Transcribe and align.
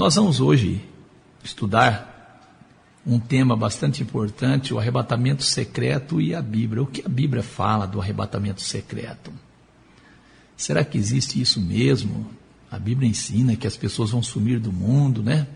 Nós 0.00 0.14
vamos 0.14 0.40
hoje 0.40 0.82
estudar 1.44 2.48
um 3.06 3.20
tema 3.20 3.54
bastante 3.54 4.02
importante, 4.02 4.72
o 4.72 4.78
arrebatamento 4.78 5.42
secreto 5.42 6.22
e 6.22 6.34
a 6.34 6.40
Bíblia. 6.40 6.82
O 6.82 6.86
que 6.86 7.04
a 7.04 7.08
Bíblia 7.08 7.42
fala 7.42 7.86
do 7.86 8.00
arrebatamento 8.00 8.62
secreto? 8.62 9.30
Será 10.56 10.82
que 10.86 10.96
existe 10.96 11.38
isso 11.38 11.60
mesmo? 11.60 12.30
A 12.70 12.78
Bíblia 12.78 13.10
ensina 13.10 13.54
que 13.56 13.66
as 13.66 13.76
pessoas 13.76 14.08
vão 14.12 14.22
sumir 14.22 14.58
do 14.58 14.72
mundo, 14.72 15.22
né? 15.22 15.46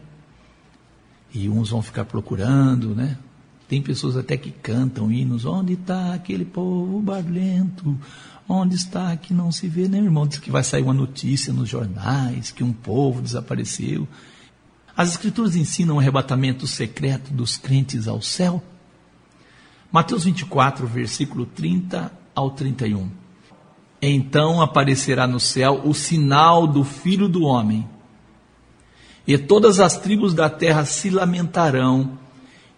E 1.32 1.48
uns 1.48 1.70
vão 1.70 1.80
ficar 1.80 2.04
procurando, 2.04 2.94
né? 2.94 3.16
Tem 3.66 3.80
pessoas 3.80 4.14
até 4.14 4.36
que 4.36 4.50
cantam 4.50 5.10
hinos. 5.10 5.46
Onde 5.46 5.72
está 5.72 6.12
aquele 6.12 6.44
povo 6.44 7.00
barulhento? 7.00 7.98
Onde 8.46 8.74
está 8.74 9.16
que 9.16 9.32
não 9.32 9.50
se 9.50 9.68
vê, 9.68 9.88
né, 9.88 9.96
irmão? 9.96 10.26
Diz 10.26 10.38
que 10.38 10.50
vai 10.50 10.62
sair 10.62 10.82
uma 10.82 10.92
notícia 10.92 11.50
nos 11.50 11.66
jornais 11.66 12.50
que 12.50 12.62
um 12.62 12.74
povo 12.74 13.22
desapareceu. 13.22 14.06
As 14.96 15.10
Escrituras 15.10 15.56
ensinam 15.56 15.96
o 15.96 15.98
arrebatamento 15.98 16.68
secreto 16.68 17.32
dos 17.32 17.56
crentes 17.56 18.06
ao 18.06 18.22
céu. 18.22 18.62
Mateus 19.90 20.24
24, 20.24 20.86
versículo 20.86 21.46
30 21.46 22.12
ao 22.32 22.50
31. 22.52 23.10
Então 24.00 24.60
aparecerá 24.62 25.26
no 25.26 25.40
céu 25.40 25.80
o 25.84 25.92
sinal 25.94 26.66
do 26.66 26.84
Filho 26.84 27.28
do 27.28 27.42
Homem, 27.42 27.88
e 29.26 29.38
todas 29.38 29.80
as 29.80 29.96
tribos 29.96 30.34
da 30.34 30.50
terra 30.50 30.84
se 30.84 31.10
lamentarão 31.10 32.18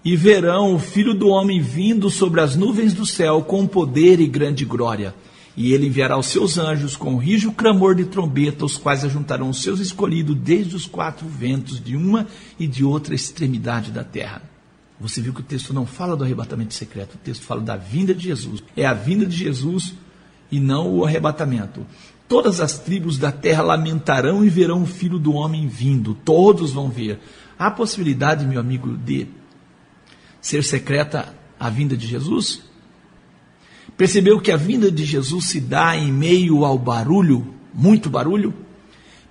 e 0.04 0.14
verão 0.16 0.74
o 0.74 0.78
Filho 0.78 1.12
do 1.12 1.28
Homem 1.28 1.60
vindo 1.60 2.08
sobre 2.08 2.40
as 2.40 2.54
nuvens 2.54 2.94
do 2.94 3.04
céu 3.04 3.42
com 3.42 3.66
poder 3.66 4.20
e 4.20 4.26
grande 4.26 4.64
glória. 4.64 5.14
E 5.56 5.72
ele 5.72 5.86
enviará 5.86 6.18
os 6.18 6.26
seus 6.26 6.58
anjos 6.58 6.96
com 6.96 7.16
rijo 7.16 7.50
clamor 7.52 7.94
de 7.94 8.04
trombeta, 8.04 8.64
os 8.64 8.76
quais 8.76 9.04
ajuntarão 9.04 9.48
os 9.48 9.62
seus 9.62 9.80
escolhidos 9.80 10.36
desde 10.36 10.76
os 10.76 10.86
quatro 10.86 11.26
ventos, 11.26 11.82
de 11.82 11.96
uma 11.96 12.26
e 12.58 12.66
de 12.66 12.84
outra 12.84 13.14
extremidade 13.14 13.90
da 13.90 14.04
terra. 14.04 14.42
Você 15.00 15.20
viu 15.20 15.32
que 15.32 15.40
o 15.40 15.44
texto 15.44 15.72
não 15.72 15.86
fala 15.86 16.16
do 16.16 16.24
arrebatamento 16.24 16.74
secreto, 16.74 17.14
o 17.14 17.18
texto 17.18 17.44
fala 17.44 17.60
da 17.60 17.76
vinda 17.76 18.14
de 18.14 18.24
Jesus. 18.24 18.62
É 18.76 18.84
a 18.84 18.94
vinda 18.94 19.24
de 19.24 19.36
Jesus 19.36 19.94
e 20.50 20.60
não 20.60 20.94
o 20.94 21.04
arrebatamento. 21.04 21.86
Todas 22.28 22.60
as 22.60 22.78
tribos 22.78 23.18
da 23.18 23.30
terra 23.30 23.62
lamentarão 23.62 24.44
e 24.44 24.48
verão 24.48 24.82
o 24.82 24.86
filho 24.86 25.18
do 25.18 25.32
homem 25.32 25.68
vindo, 25.68 26.14
todos 26.14 26.72
vão 26.72 26.90
ver. 26.90 27.20
Há 27.58 27.70
possibilidade, 27.70 28.44
meu 28.44 28.60
amigo, 28.60 28.96
de 28.96 29.28
ser 30.40 30.64
secreta 30.64 31.34
a 31.58 31.70
vinda 31.70 31.96
de 31.96 32.06
Jesus? 32.06 32.62
Percebeu 33.96 34.40
que 34.40 34.52
a 34.52 34.56
vinda 34.56 34.90
de 34.90 35.04
Jesus 35.04 35.46
se 35.46 35.60
dá 35.60 35.96
em 35.96 36.12
meio 36.12 36.64
ao 36.64 36.78
barulho, 36.78 37.54
muito 37.72 38.10
barulho? 38.10 38.52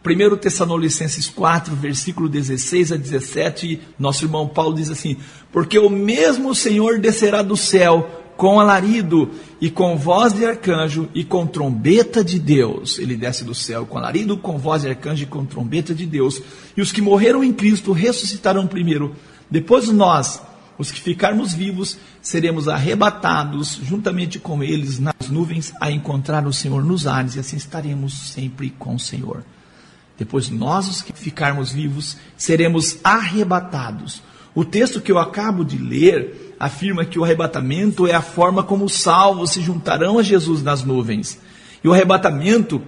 1 0.03 0.37
Tessalonicenses 0.37 1.27
4, 1.27 1.75
versículo 1.75 2.29
16 2.29 2.91
a 2.91 2.95
17, 2.95 3.79
nosso 3.97 4.25
irmão 4.25 4.47
Paulo 4.47 4.75
diz 4.75 4.89
assim: 4.89 5.17
Porque 5.51 5.79
o 5.79 5.89
mesmo 5.89 6.53
Senhor 6.53 6.99
descerá 6.99 7.41
do 7.41 7.57
céu 7.57 8.23
com 8.37 8.59
alarido 8.59 9.31
e 9.61 9.69
com 9.69 9.97
voz 9.97 10.33
de 10.33 10.45
arcanjo 10.45 11.09
e 11.13 11.23
com 11.23 11.47
trombeta 11.47 12.23
de 12.23 12.39
Deus. 12.39 12.99
Ele 12.99 13.15
desce 13.15 13.43
do 13.43 13.55
céu 13.55 13.85
com 13.85 13.97
alarido, 13.97 14.37
com 14.37 14.57
voz 14.57 14.81
de 14.81 14.89
arcanjo 14.89 15.23
e 15.23 15.27
com 15.27 15.45
trombeta 15.45 15.93
de 15.93 16.05
Deus. 16.05 16.41
E 16.75 16.81
os 16.81 16.91
que 16.91 17.01
morreram 17.01 17.43
em 17.43 17.53
Cristo 17.53 17.91
ressuscitarão 17.91 18.67
primeiro. 18.67 19.15
Depois 19.49 19.87
nós, 19.89 20.41
os 20.77 20.91
que 20.91 20.99
ficarmos 20.99 21.53
vivos, 21.53 21.97
seremos 22.21 22.67
arrebatados 22.67 23.79
juntamente 23.81 24.39
com 24.39 24.61
eles 24.61 24.99
nas 24.99 25.29
nuvens 25.29 25.73
a 25.79 25.89
encontrar 25.89 26.45
o 26.45 26.53
Senhor 26.53 26.83
nos 26.83 27.07
ares 27.07 27.35
e 27.35 27.39
assim 27.39 27.55
estaremos 27.55 28.13
sempre 28.31 28.69
com 28.71 28.95
o 28.95 28.99
Senhor. 28.99 29.43
Depois 30.17 30.49
nós, 30.49 30.87
os 30.87 31.01
que 31.01 31.13
ficarmos 31.13 31.71
vivos, 31.71 32.17
seremos 32.37 32.97
arrebatados. 33.03 34.21
O 34.53 34.63
texto 34.63 35.01
que 35.01 35.11
eu 35.11 35.19
acabo 35.19 35.65
de 35.65 35.77
ler 35.77 36.55
afirma 36.59 37.03
que 37.03 37.19
o 37.19 37.23
arrebatamento 37.23 38.07
é 38.07 38.13
a 38.13 38.21
forma 38.21 38.63
como 38.63 38.85
os 38.85 38.95
salvos 38.95 39.51
se 39.51 39.61
juntarão 39.61 40.17
a 40.17 40.23
Jesus 40.23 40.63
nas 40.63 40.83
nuvens. 40.83 41.39
E 41.83 41.87
o 41.87 41.93
arrebatamento 41.93 42.81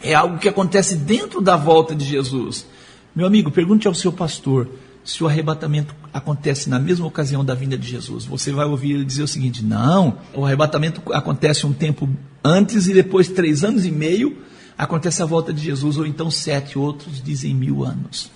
é 0.00 0.14
algo 0.14 0.38
que 0.38 0.48
acontece 0.48 0.96
dentro 0.96 1.40
da 1.40 1.56
volta 1.56 1.94
de 1.94 2.04
Jesus. 2.04 2.66
Meu 3.14 3.26
amigo, 3.26 3.50
pergunte 3.50 3.88
ao 3.88 3.94
seu 3.94 4.12
pastor: 4.12 4.68
se 5.04 5.22
o 5.22 5.26
arrebatamento 5.26 5.94
acontece 6.12 6.68
na 6.70 6.78
mesma 6.78 7.06
ocasião 7.06 7.44
da 7.44 7.54
vinda 7.54 7.76
de 7.76 7.88
Jesus. 7.88 8.24
Você 8.24 8.52
vai 8.52 8.66
ouvir 8.66 8.92
ele 8.92 9.04
dizer 9.04 9.22
o 9.22 9.28
seguinte: 9.28 9.64
não, 9.64 10.18
o 10.34 10.44
arrebatamento 10.44 11.02
acontece 11.12 11.66
um 11.66 11.72
tempo 11.72 12.08
antes 12.44 12.86
e 12.86 12.94
depois, 12.94 13.28
três 13.28 13.64
anos 13.64 13.84
e 13.84 13.90
meio, 13.90 14.38
acontece 14.76 15.22
a 15.22 15.26
volta 15.26 15.52
de 15.52 15.62
Jesus, 15.62 15.96
ou 15.96 16.06
então 16.06 16.30
sete, 16.30 16.78
outros 16.78 17.22
dizem 17.22 17.54
mil 17.54 17.84
anos. 17.84 18.30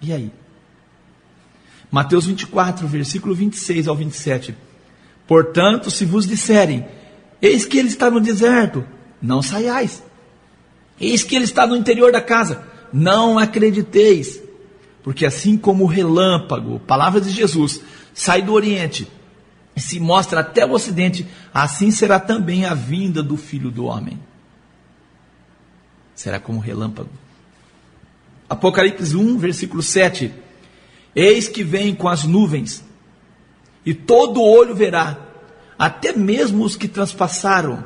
E 0.00 0.12
aí? 0.12 0.30
Mateus 1.90 2.26
24, 2.26 2.86
versículo 2.88 3.34
26 3.34 3.88
ao 3.88 3.96
27. 3.96 4.54
Portanto, 5.26 5.90
se 5.90 6.04
vos 6.04 6.26
disserem, 6.26 6.84
eis 7.40 7.64
que 7.64 7.78
ele 7.78 7.88
está 7.88 8.10
no 8.10 8.20
deserto, 8.20 8.84
não 9.22 9.40
saiais. 9.40 10.02
Eis 11.00 11.22
que 11.22 11.34
ele 11.34 11.44
está 11.44 11.66
no 11.66 11.76
interior 11.76 12.12
da 12.12 12.20
casa, 12.20 12.62
não 12.92 13.38
acrediteis. 13.38 14.40
Porque 15.04 15.26
assim 15.26 15.58
como 15.58 15.84
o 15.84 15.86
relâmpago, 15.86 16.80
palavra 16.80 17.20
de 17.20 17.28
Jesus, 17.28 17.82
sai 18.14 18.40
do 18.40 18.54
Oriente 18.54 19.06
e 19.76 19.80
se 19.80 20.00
mostra 20.00 20.40
até 20.40 20.64
o 20.64 20.72
Ocidente, 20.72 21.26
assim 21.52 21.90
será 21.90 22.18
também 22.18 22.64
a 22.64 22.72
vinda 22.72 23.22
do 23.22 23.36
Filho 23.36 23.70
do 23.70 23.84
Homem. 23.84 24.18
Será 26.14 26.40
como 26.40 26.58
relâmpago. 26.58 27.10
Apocalipse 28.48 29.14
1, 29.14 29.36
versículo 29.36 29.82
7. 29.82 30.32
Eis 31.14 31.48
que 31.48 31.62
vem 31.62 31.94
com 31.94 32.08
as 32.08 32.24
nuvens, 32.24 32.82
e 33.84 33.92
todo 33.92 34.42
olho 34.42 34.74
verá, 34.74 35.18
até 35.78 36.14
mesmo 36.14 36.64
os 36.64 36.76
que 36.76 36.88
transpassaram, 36.88 37.84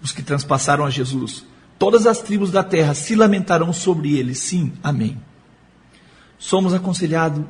os 0.00 0.12
que 0.12 0.22
transpassaram 0.22 0.84
a 0.84 0.90
Jesus. 0.90 1.44
Todas 1.76 2.06
as 2.06 2.22
tribos 2.22 2.52
da 2.52 2.62
terra 2.62 2.94
se 2.94 3.16
lamentarão 3.16 3.72
sobre 3.72 4.16
ele. 4.16 4.32
Sim, 4.32 4.72
amém 4.80 5.20
somos 6.38 6.74
aconselhados 6.74 7.44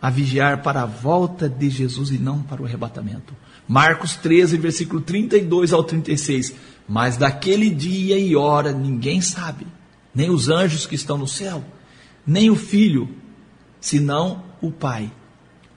a 0.00 0.10
vigiar 0.10 0.62
para 0.62 0.82
a 0.82 0.86
volta 0.86 1.48
de 1.48 1.68
Jesus 1.68 2.10
e 2.10 2.18
não 2.18 2.42
para 2.42 2.62
o 2.62 2.64
arrebatamento. 2.64 3.34
Marcos 3.66 4.14
13, 4.16 4.56
versículo 4.56 5.00
32 5.00 5.72
ao 5.72 5.82
36. 5.82 6.54
Mas 6.88 7.16
daquele 7.16 7.70
dia 7.70 8.18
e 8.18 8.36
hora 8.36 8.72
ninguém 8.72 9.20
sabe, 9.20 9.66
nem 10.14 10.30
os 10.30 10.48
anjos 10.48 10.86
que 10.86 10.94
estão 10.94 11.18
no 11.18 11.26
céu, 11.26 11.64
nem 12.24 12.50
o 12.50 12.56
filho, 12.56 13.08
senão 13.80 14.44
o 14.60 14.70
Pai. 14.70 15.10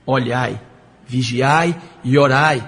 Olhai, 0.05 0.61
vigiai 1.07 1.79
e 2.03 2.17
orai, 2.17 2.67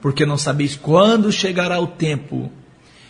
porque 0.00 0.24
não 0.24 0.38
sabeis 0.38 0.74
quando 0.74 1.30
chegará 1.30 1.78
o 1.78 1.86
tempo. 1.86 2.50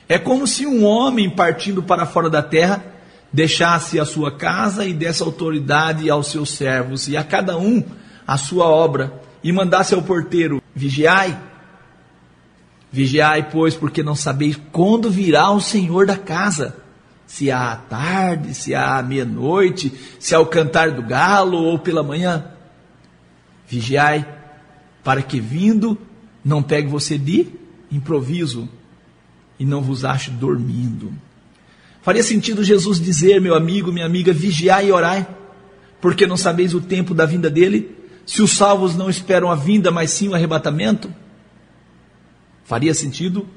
É 0.08 0.18
como 0.18 0.46
se 0.46 0.66
um 0.66 0.84
homem 0.84 1.30
partindo 1.30 1.82
para 1.82 2.06
fora 2.06 2.28
da 2.28 2.42
terra 2.42 2.91
deixasse 3.32 3.98
a 3.98 4.04
sua 4.04 4.30
casa 4.30 4.84
e 4.84 4.92
desse 4.92 5.22
autoridade 5.22 6.10
aos 6.10 6.28
seus 6.28 6.50
servos, 6.50 7.08
e 7.08 7.16
a 7.16 7.24
cada 7.24 7.56
um 7.56 7.82
a 8.26 8.36
sua 8.36 8.66
obra, 8.66 9.20
e 9.42 9.50
mandasse 9.50 9.94
ao 9.94 10.02
porteiro: 10.02 10.62
Vigiai, 10.74 11.38
vigiai, 12.90 13.48
pois, 13.50 13.74
porque 13.74 14.02
não 14.02 14.14
sabeis 14.14 14.60
quando 14.70 15.10
virá 15.10 15.50
o 15.50 15.60
Senhor 15.60 16.06
da 16.06 16.16
casa, 16.16 16.76
se 17.26 17.50
à 17.50 17.74
tarde, 17.74 18.54
se 18.54 18.74
à 18.74 19.02
meia-noite, 19.02 19.92
se 20.18 20.34
ao 20.34 20.46
cantar 20.46 20.90
do 20.90 21.02
galo 21.02 21.56
ou 21.56 21.78
pela 21.78 22.02
manhã. 22.02 22.44
Vigiai, 23.66 24.26
para 25.02 25.22
que 25.22 25.40
vindo 25.40 25.96
não 26.44 26.62
pegue 26.62 26.88
você 26.88 27.16
de 27.16 27.46
improviso 27.90 28.68
e 29.58 29.64
não 29.64 29.80
vos 29.80 30.04
ache 30.04 30.30
dormindo. 30.30 31.12
Faria 32.02 32.22
sentido 32.22 32.64
Jesus 32.64 33.00
dizer, 33.00 33.40
meu 33.40 33.54
amigo, 33.54 33.92
minha 33.92 34.04
amiga, 34.04 34.32
vigiai 34.32 34.88
e 34.88 34.92
orai, 34.92 35.26
porque 36.00 36.26
não 36.26 36.36
sabeis 36.36 36.74
o 36.74 36.80
tempo 36.80 37.14
da 37.14 37.24
vinda 37.24 37.48
dele? 37.48 37.96
Se 38.26 38.42
os 38.42 38.52
salvos 38.52 38.96
não 38.96 39.08
esperam 39.08 39.50
a 39.50 39.54
vinda, 39.54 39.90
mas 39.90 40.10
sim 40.10 40.28
o 40.28 40.34
arrebatamento? 40.34 41.12
Faria 42.64 42.92
sentido? 42.92 43.48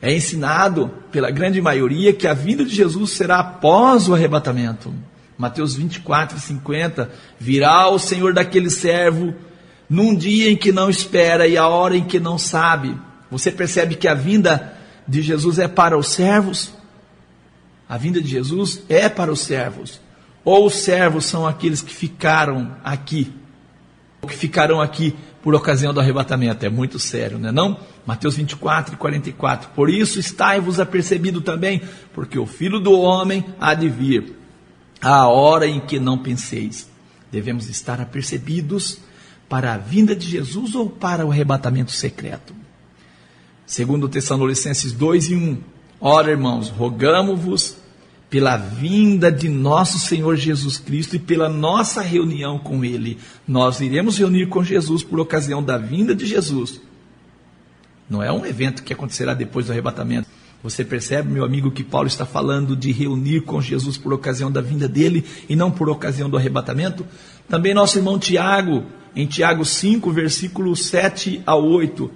É 0.00 0.14
ensinado 0.14 0.90
pela 1.10 1.30
grande 1.30 1.60
maioria 1.60 2.12
que 2.12 2.26
a 2.26 2.32
vinda 2.32 2.64
de 2.64 2.74
Jesus 2.74 3.10
será 3.10 3.40
após 3.40 4.08
o 4.08 4.14
arrebatamento. 4.14 4.94
Mateus 5.36 5.74
24, 5.74 6.38
50. 6.38 7.10
Virá 7.38 7.88
o 7.88 7.98
Senhor 7.98 8.32
daquele 8.32 8.70
servo 8.70 9.34
num 9.88 10.14
dia 10.14 10.50
em 10.50 10.56
que 10.56 10.70
não 10.70 10.88
espera 10.88 11.46
e 11.48 11.56
a 11.56 11.66
hora 11.66 11.96
em 11.96 12.04
que 12.04 12.20
não 12.20 12.38
sabe. 12.38 12.96
Você 13.30 13.50
percebe 13.50 13.96
que 13.96 14.06
a 14.06 14.14
vinda 14.14 14.76
de 15.06 15.20
Jesus 15.20 15.58
é 15.58 15.66
para 15.66 15.98
os 15.98 16.08
servos? 16.08 16.72
A 17.90 17.98
vinda 17.98 18.22
de 18.22 18.28
Jesus 18.28 18.82
é 18.88 19.08
para 19.08 19.32
os 19.32 19.40
servos. 19.40 20.00
Ou 20.44 20.64
os 20.64 20.74
servos 20.74 21.24
são 21.24 21.44
aqueles 21.44 21.82
que 21.82 21.92
ficaram 21.92 22.76
aqui, 22.84 23.32
ou 24.22 24.28
que 24.28 24.36
ficarão 24.36 24.80
aqui 24.80 25.16
por 25.42 25.56
ocasião 25.56 25.92
do 25.92 25.98
arrebatamento. 25.98 26.64
É 26.64 26.70
muito 26.70 27.00
sério, 27.00 27.36
não 27.36 27.48
é 27.48 27.52
não? 27.52 27.80
Mateus 28.06 28.36
24 28.36 28.94
e 28.94 28.96
44. 28.96 29.70
Por 29.70 29.90
isso 29.90 30.20
estai-vos 30.20 30.78
apercebido 30.78 31.40
também, 31.40 31.82
porque 32.14 32.38
o 32.38 32.46
Filho 32.46 32.78
do 32.78 32.92
Homem 32.92 33.44
há 33.60 33.74
de 33.74 33.88
vir. 33.88 34.36
à 35.02 35.26
hora 35.26 35.66
em 35.66 35.80
que 35.80 35.98
não 35.98 36.16
penseis. 36.16 36.88
Devemos 37.32 37.68
estar 37.68 38.00
apercebidos 38.00 38.98
para 39.48 39.74
a 39.74 39.78
vinda 39.78 40.14
de 40.14 40.28
Jesus 40.28 40.76
ou 40.76 40.88
para 40.88 41.26
o 41.26 41.32
arrebatamento 41.32 41.90
secreto. 41.90 42.54
Segundo 43.66 44.08
Tessalonicenses 44.08 44.92
2 44.92 45.30
e 45.30 45.34
1. 45.34 45.58
Ora, 46.00 46.30
irmãos, 46.30 46.68
rogamo-vos 46.68 47.79
pela 48.30 48.56
vinda 48.56 49.30
de 49.30 49.48
nosso 49.48 49.98
Senhor 49.98 50.36
Jesus 50.36 50.78
Cristo 50.78 51.16
e 51.16 51.18
pela 51.18 51.48
nossa 51.48 52.00
reunião 52.00 52.60
com 52.60 52.84
Ele. 52.84 53.18
Nós 53.46 53.80
iremos 53.80 54.16
reunir 54.16 54.46
com 54.46 54.62
Jesus 54.62 55.02
por 55.02 55.18
ocasião 55.18 55.60
da 55.60 55.76
vinda 55.76 56.14
de 56.14 56.24
Jesus. 56.24 56.80
Não 58.08 58.22
é 58.22 58.30
um 58.30 58.46
evento 58.46 58.84
que 58.84 58.92
acontecerá 58.92 59.34
depois 59.34 59.66
do 59.66 59.72
arrebatamento. 59.72 60.28
Você 60.62 60.84
percebe, 60.84 61.30
meu 61.30 61.44
amigo, 61.44 61.70
que 61.70 61.82
Paulo 61.82 62.06
está 62.06 62.24
falando 62.24 62.76
de 62.76 62.92
reunir 62.92 63.40
com 63.42 63.60
Jesus 63.60 63.96
por 63.96 64.12
ocasião 64.12 64.52
da 64.52 64.60
vinda 64.60 64.86
dele 64.86 65.24
e 65.48 65.56
não 65.56 65.70
por 65.70 65.88
ocasião 65.88 66.28
do 66.28 66.36
arrebatamento? 66.36 67.04
Também 67.48 67.74
nosso 67.74 67.98
irmão 67.98 68.18
Tiago, 68.18 68.84
em 69.16 69.26
Tiago 69.26 69.64
5, 69.64 70.10
versículo 70.12 70.76
7 70.76 71.42
a 71.46 71.56
8. 71.56 72.10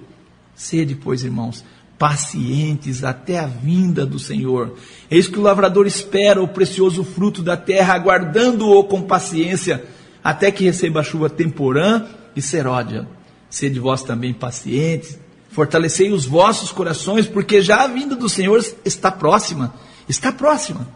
Sede, 0.54 0.94
pois, 0.94 1.24
irmãos, 1.24 1.64
pacientes 2.04 3.02
até 3.02 3.38
a 3.38 3.46
vinda 3.46 4.04
do 4.04 4.18
Senhor. 4.18 4.76
Eis 5.10 5.26
que 5.26 5.38
o 5.38 5.42
lavrador 5.42 5.86
espera 5.86 6.42
o 6.42 6.46
precioso 6.46 7.02
fruto 7.02 7.42
da 7.42 7.56
terra, 7.56 7.94
aguardando-o 7.94 8.84
com 8.84 9.00
paciência, 9.00 9.82
até 10.22 10.50
que 10.50 10.64
receba 10.64 11.00
a 11.00 11.02
chuva 11.02 11.30
temporã 11.30 12.04
e 12.36 12.42
seródia. 12.42 13.08
Sede 13.48 13.80
vós 13.80 14.02
também 14.02 14.34
pacientes, 14.34 15.18
Fortalecei 15.48 16.12
os 16.12 16.26
vossos 16.26 16.70
corações, 16.72 17.26
porque 17.26 17.62
já 17.62 17.84
a 17.84 17.86
vinda 17.86 18.14
do 18.14 18.28
Senhor 18.28 18.62
está 18.84 19.10
próxima. 19.10 19.72
Está 20.06 20.30
próxima. 20.30 20.86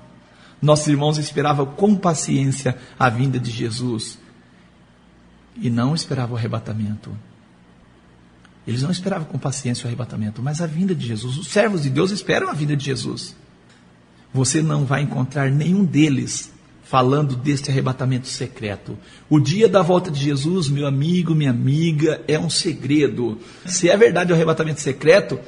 Nossos 0.61 0.89
irmãos 0.89 1.17
esperavam 1.17 1.65
com 1.65 1.97
paciência 1.97 2.77
a 2.99 3.09
vinda 3.09 3.39
de 3.39 3.51
Jesus 3.51 4.19
e 5.57 5.71
não 5.71 5.95
esperavam 5.95 6.35
o 6.35 6.37
arrebatamento. 6.37 7.17
Eles 8.69 8.83
não 8.83 8.91
esperavam 8.91 9.27
com 9.27 9.39
paciência 9.39 9.85
o 9.85 9.87
arrebatamento, 9.87 10.43
mas 10.43 10.61
a 10.61 10.67
vinda 10.67 10.95
de 10.95 11.07
Jesus. 11.07 11.39
Os 11.39 11.49
servos 11.49 11.85
de 11.85 11.89
Deus 11.89 12.11
esperam 12.11 12.51
a 12.51 12.53
vinda 12.53 12.77
de 12.77 12.85
Jesus. 12.85 13.35
Você 14.31 14.61
não 14.61 14.85
vai 14.85 15.01
encontrar 15.01 15.51
nenhum 15.51 15.83
deles 15.87 16.53
falando 16.83 17.35
deste 17.35 17.71
arrebatamento 17.71 18.29
secreto. 18.29 18.99
O 19.27 19.41
dia 19.41 19.71
da 19.71 19.81
volta 19.81 20.11
de 20.11 20.23
Jesus, 20.23 20.69
meu 20.69 20.87
amigo, 20.87 21.35
minha 21.35 21.49
amiga, 21.49 22.21
é 22.29 22.39
um 22.39 22.51
segredo. 22.51 23.39
Se 23.65 23.89
é 23.89 23.97
verdade 23.97 24.33
o 24.33 24.35
arrebatamento 24.35 24.83
secreto, 24.83 25.41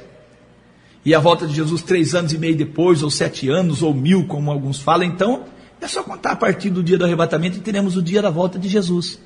e 1.05 1.13
a 1.13 1.19
volta 1.19 1.45
de 1.45 1.53
Jesus 1.53 1.83
três 1.83 2.15
anos 2.15 2.33
e 2.33 2.39
meio 2.39 2.55
depois, 2.55 3.03
ou 3.03 3.11
sete 3.11 3.47
anos, 3.49 3.83
ou 3.83 3.93
mil, 3.93 4.25
como 4.25 4.49
alguns 4.49 4.79
falam, 4.79 5.05
então 5.05 5.45
é 5.79 5.87
só 5.87 6.01
contar 6.01 6.31
a 6.31 6.35
partir 6.35 6.71
do 6.71 6.81
dia 6.81 6.97
do 6.97 7.05
arrebatamento 7.05 7.57
e 7.57 7.61
teremos 7.61 7.95
o 7.95 8.01
dia 8.01 8.19
da 8.19 8.31
volta 8.31 8.57
de 8.57 8.67
Jesus. 8.67 9.19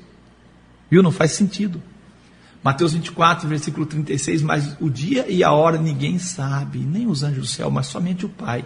Viu? 0.90 1.02
Não 1.02 1.10
faz 1.10 1.32
sentido. 1.32 1.80
Mateus 2.66 2.94
24, 2.94 3.48
versículo 3.48 3.86
36, 3.86 4.42
mas 4.42 4.76
o 4.80 4.90
dia 4.90 5.24
e 5.28 5.44
a 5.44 5.52
hora 5.52 5.78
ninguém 5.78 6.18
sabe, 6.18 6.80
nem 6.80 7.06
os 7.06 7.22
anjos 7.22 7.42
do 7.42 7.46
céu, 7.46 7.70
mas 7.70 7.86
somente 7.86 8.26
o 8.26 8.28
Pai. 8.28 8.64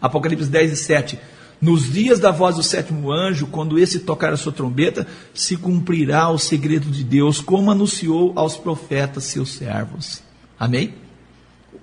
Apocalipse 0.00 0.48
10 0.48 0.72
e 0.72 0.76
7. 0.76 1.18
Nos 1.60 1.92
dias 1.92 2.18
da 2.18 2.30
voz 2.30 2.56
do 2.56 2.62
sétimo 2.62 3.12
anjo, 3.12 3.48
quando 3.48 3.78
esse 3.78 4.00
tocar 4.00 4.32
a 4.32 4.38
sua 4.38 4.50
trombeta, 4.50 5.06
se 5.34 5.58
cumprirá 5.58 6.30
o 6.30 6.38
segredo 6.38 6.90
de 6.90 7.04
Deus, 7.04 7.38
como 7.38 7.70
anunciou 7.70 8.32
aos 8.34 8.56
profetas 8.56 9.24
seus 9.24 9.52
servos. 9.52 10.22
Amém? 10.58 10.94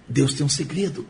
Deus 0.09 0.33
tem 0.33 0.43
um 0.43 0.49
segredo. 0.49 1.05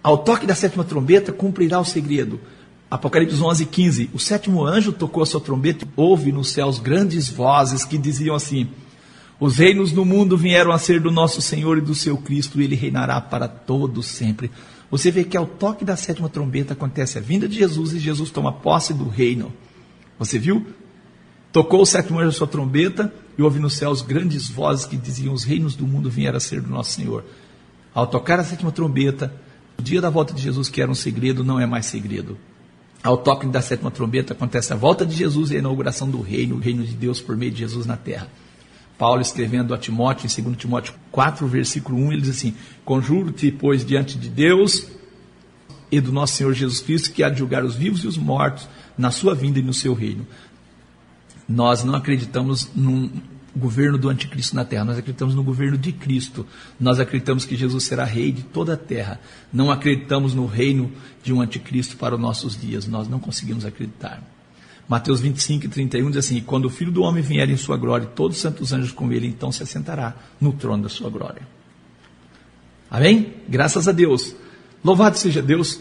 Ao 0.00 0.18
toque 0.18 0.46
da 0.46 0.54
sétima 0.54 0.84
trombeta, 0.84 1.32
cumprirá 1.32 1.80
o 1.80 1.84
segredo. 1.84 2.40
Apocalipse 2.90 3.36
11, 3.36 3.66
15. 3.66 4.10
O 4.14 4.18
sétimo 4.18 4.64
anjo 4.64 4.92
tocou 4.92 5.22
a 5.22 5.26
sua 5.26 5.40
trombeta 5.40 5.84
e 5.84 5.88
houve 5.94 6.32
nos 6.32 6.50
céus 6.50 6.78
grandes 6.78 7.28
vozes 7.28 7.84
que 7.84 7.98
diziam 7.98 8.34
assim: 8.34 8.68
Os 9.38 9.58
reinos 9.58 9.92
no 9.92 10.06
mundo 10.06 10.38
vieram 10.38 10.72
a 10.72 10.78
ser 10.78 10.98
do 10.98 11.10
nosso 11.10 11.42
Senhor 11.42 11.76
e 11.76 11.82
do 11.82 11.94
seu 11.94 12.16
Cristo, 12.16 12.60
e 12.60 12.64
ele 12.64 12.74
reinará 12.74 13.20
para 13.20 13.46
todos 13.46 14.06
sempre. 14.06 14.50
Você 14.90 15.10
vê 15.10 15.22
que 15.22 15.36
ao 15.36 15.44
toque 15.44 15.84
da 15.84 15.96
sétima 15.96 16.30
trombeta 16.30 16.72
acontece 16.72 17.18
a 17.18 17.20
vinda 17.20 17.46
de 17.46 17.58
Jesus 17.58 17.92
e 17.92 17.98
Jesus 17.98 18.30
toma 18.30 18.52
posse 18.52 18.94
do 18.94 19.06
reino. 19.06 19.52
Você 20.18 20.38
viu? 20.38 20.66
Tocou 21.52 21.82
o 21.82 21.86
sétimo 21.86 22.18
anjo 22.18 22.30
a 22.30 22.32
sua 22.32 22.46
trombeta 22.46 23.12
e 23.36 23.42
houve 23.42 23.58
nos 23.58 23.76
céus 23.76 24.00
grandes 24.00 24.48
vozes 24.48 24.86
que 24.86 24.96
diziam: 24.96 25.34
Os 25.34 25.44
reinos 25.44 25.76
do 25.76 25.86
mundo 25.86 26.08
vieram 26.08 26.38
a 26.38 26.40
ser 26.40 26.62
do 26.62 26.70
nosso 26.70 26.92
Senhor. 26.92 27.22
Ao 27.94 28.06
tocar 28.06 28.40
a 28.40 28.44
sétima 28.44 28.72
trombeta, 28.72 29.34
o 29.78 29.82
dia 29.82 30.00
da 30.00 30.08
volta 30.08 30.32
de 30.32 30.40
Jesus, 30.40 30.70
que 30.70 30.80
era 30.80 30.90
um 30.90 30.94
segredo, 30.94 31.44
não 31.44 31.60
é 31.60 31.66
mais 31.66 31.84
segredo. 31.84 32.38
Ao 33.02 33.16
toque 33.16 33.46
da 33.46 33.62
sétima 33.62 33.90
trombeta 33.90 34.32
acontece 34.32 34.72
a 34.72 34.76
volta 34.76 35.06
de 35.06 35.14
Jesus 35.14 35.50
e 35.50 35.56
a 35.56 35.58
inauguração 35.58 36.10
do 36.10 36.20
reino, 36.20 36.56
o 36.56 36.58
reino 36.58 36.84
de 36.84 36.94
Deus 36.94 37.20
por 37.20 37.36
meio 37.36 37.52
de 37.52 37.58
Jesus 37.58 37.86
na 37.86 37.96
terra. 37.96 38.28
Paulo 38.98 39.22
escrevendo 39.22 39.72
a 39.72 39.78
Timóteo, 39.78 40.26
em 40.26 40.42
2 40.42 40.56
Timóteo 40.56 40.92
4, 41.12 41.46
versículo 41.46 41.96
1, 41.98 42.12
ele 42.12 42.22
diz 42.22 42.30
assim: 42.30 42.54
Conjuro-te, 42.84 43.52
pois, 43.52 43.84
diante 43.84 44.18
de 44.18 44.28
Deus 44.28 44.88
e 45.90 46.00
do 46.00 46.10
nosso 46.10 46.34
Senhor 46.34 46.52
Jesus 46.52 46.80
Cristo, 46.80 47.12
que 47.12 47.22
há 47.22 47.30
de 47.30 47.38
julgar 47.38 47.64
os 47.64 47.76
vivos 47.76 48.02
e 48.02 48.08
os 48.08 48.18
mortos 48.18 48.68
na 48.96 49.12
sua 49.12 49.34
vinda 49.34 49.60
e 49.60 49.62
no 49.62 49.72
seu 49.72 49.94
reino. 49.94 50.26
Nós 51.48 51.84
não 51.84 51.94
acreditamos 51.94 52.68
num 52.74 53.10
governo 53.58 53.98
do 53.98 54.08
anticristo 54.08 54.56
na 54.56 54.64
terra, 54.64 54.84
nós 54.84 54.98
acreditamos 54.98 55.34
no 55.34 55.42
governo 55.42 55.76
de 55.76 55.92
Cristo. 55.92 56.46
Nós 56.78 56.98
acreditamos 56.98 57.44
que 57.44 57.56
Jesus 57.56 57.84
será 57.84 58.04
rei 58.04 58.32
de 58.32 58.42
toda 58.42 58.74
a 58.74 58.76
terra. 58.76 59.20
Não 59.52 59.70
acreditamos 59.70 60.34
no 60.34 60.46
reino 60.46 60.90
de 61.22 61.32
um 61.32 61.40
anticristo 61.40 61.96
para 61.96 62.14
os 62.14 62.20
nossos 62.20 62.58
dias. 62.58 62.86
Nós 62.86 63.08
não 63.08 63.18
conseguimos 63.18 63.64
acreditar. 63.64 64.22
Mateus 64.88 65.20
25 65.20 65.66
e 65.66 65.68
31 65.68 66.10
diz 66.10 66.24
assim: 66.24 66.40
Quando 66.40 66.64
o 66.64 66.70
filho 66.70 66.90
do 66.90 67.02
homem 67.02 67.22
vier 67.22 67.50
em 67.50 67.56
sua 67.56 67.76
glória 67.76 68.06
todos 68.06 68.36
os 68.36 68.42
santos 68.42 68.72
anjos 68.72 68.92
com 68.92 69.12
ele, 69.12 69.26
então 69.26 69.52
se 69.52 69.62
assentará 69.62 70.14
no 70.40 70.52
trono 70.52 70.84
da 70.84 70.88
sua 70.88 71.10
glória. 71.10 71.42
Amém? 72.90 73.34
Graças 73.46 73.86
a 73.86 73.92
Deus. 73.92 74.34
Louvado 74.82 75.18
seja 75.18 75.42
Deus. 75.42 75.80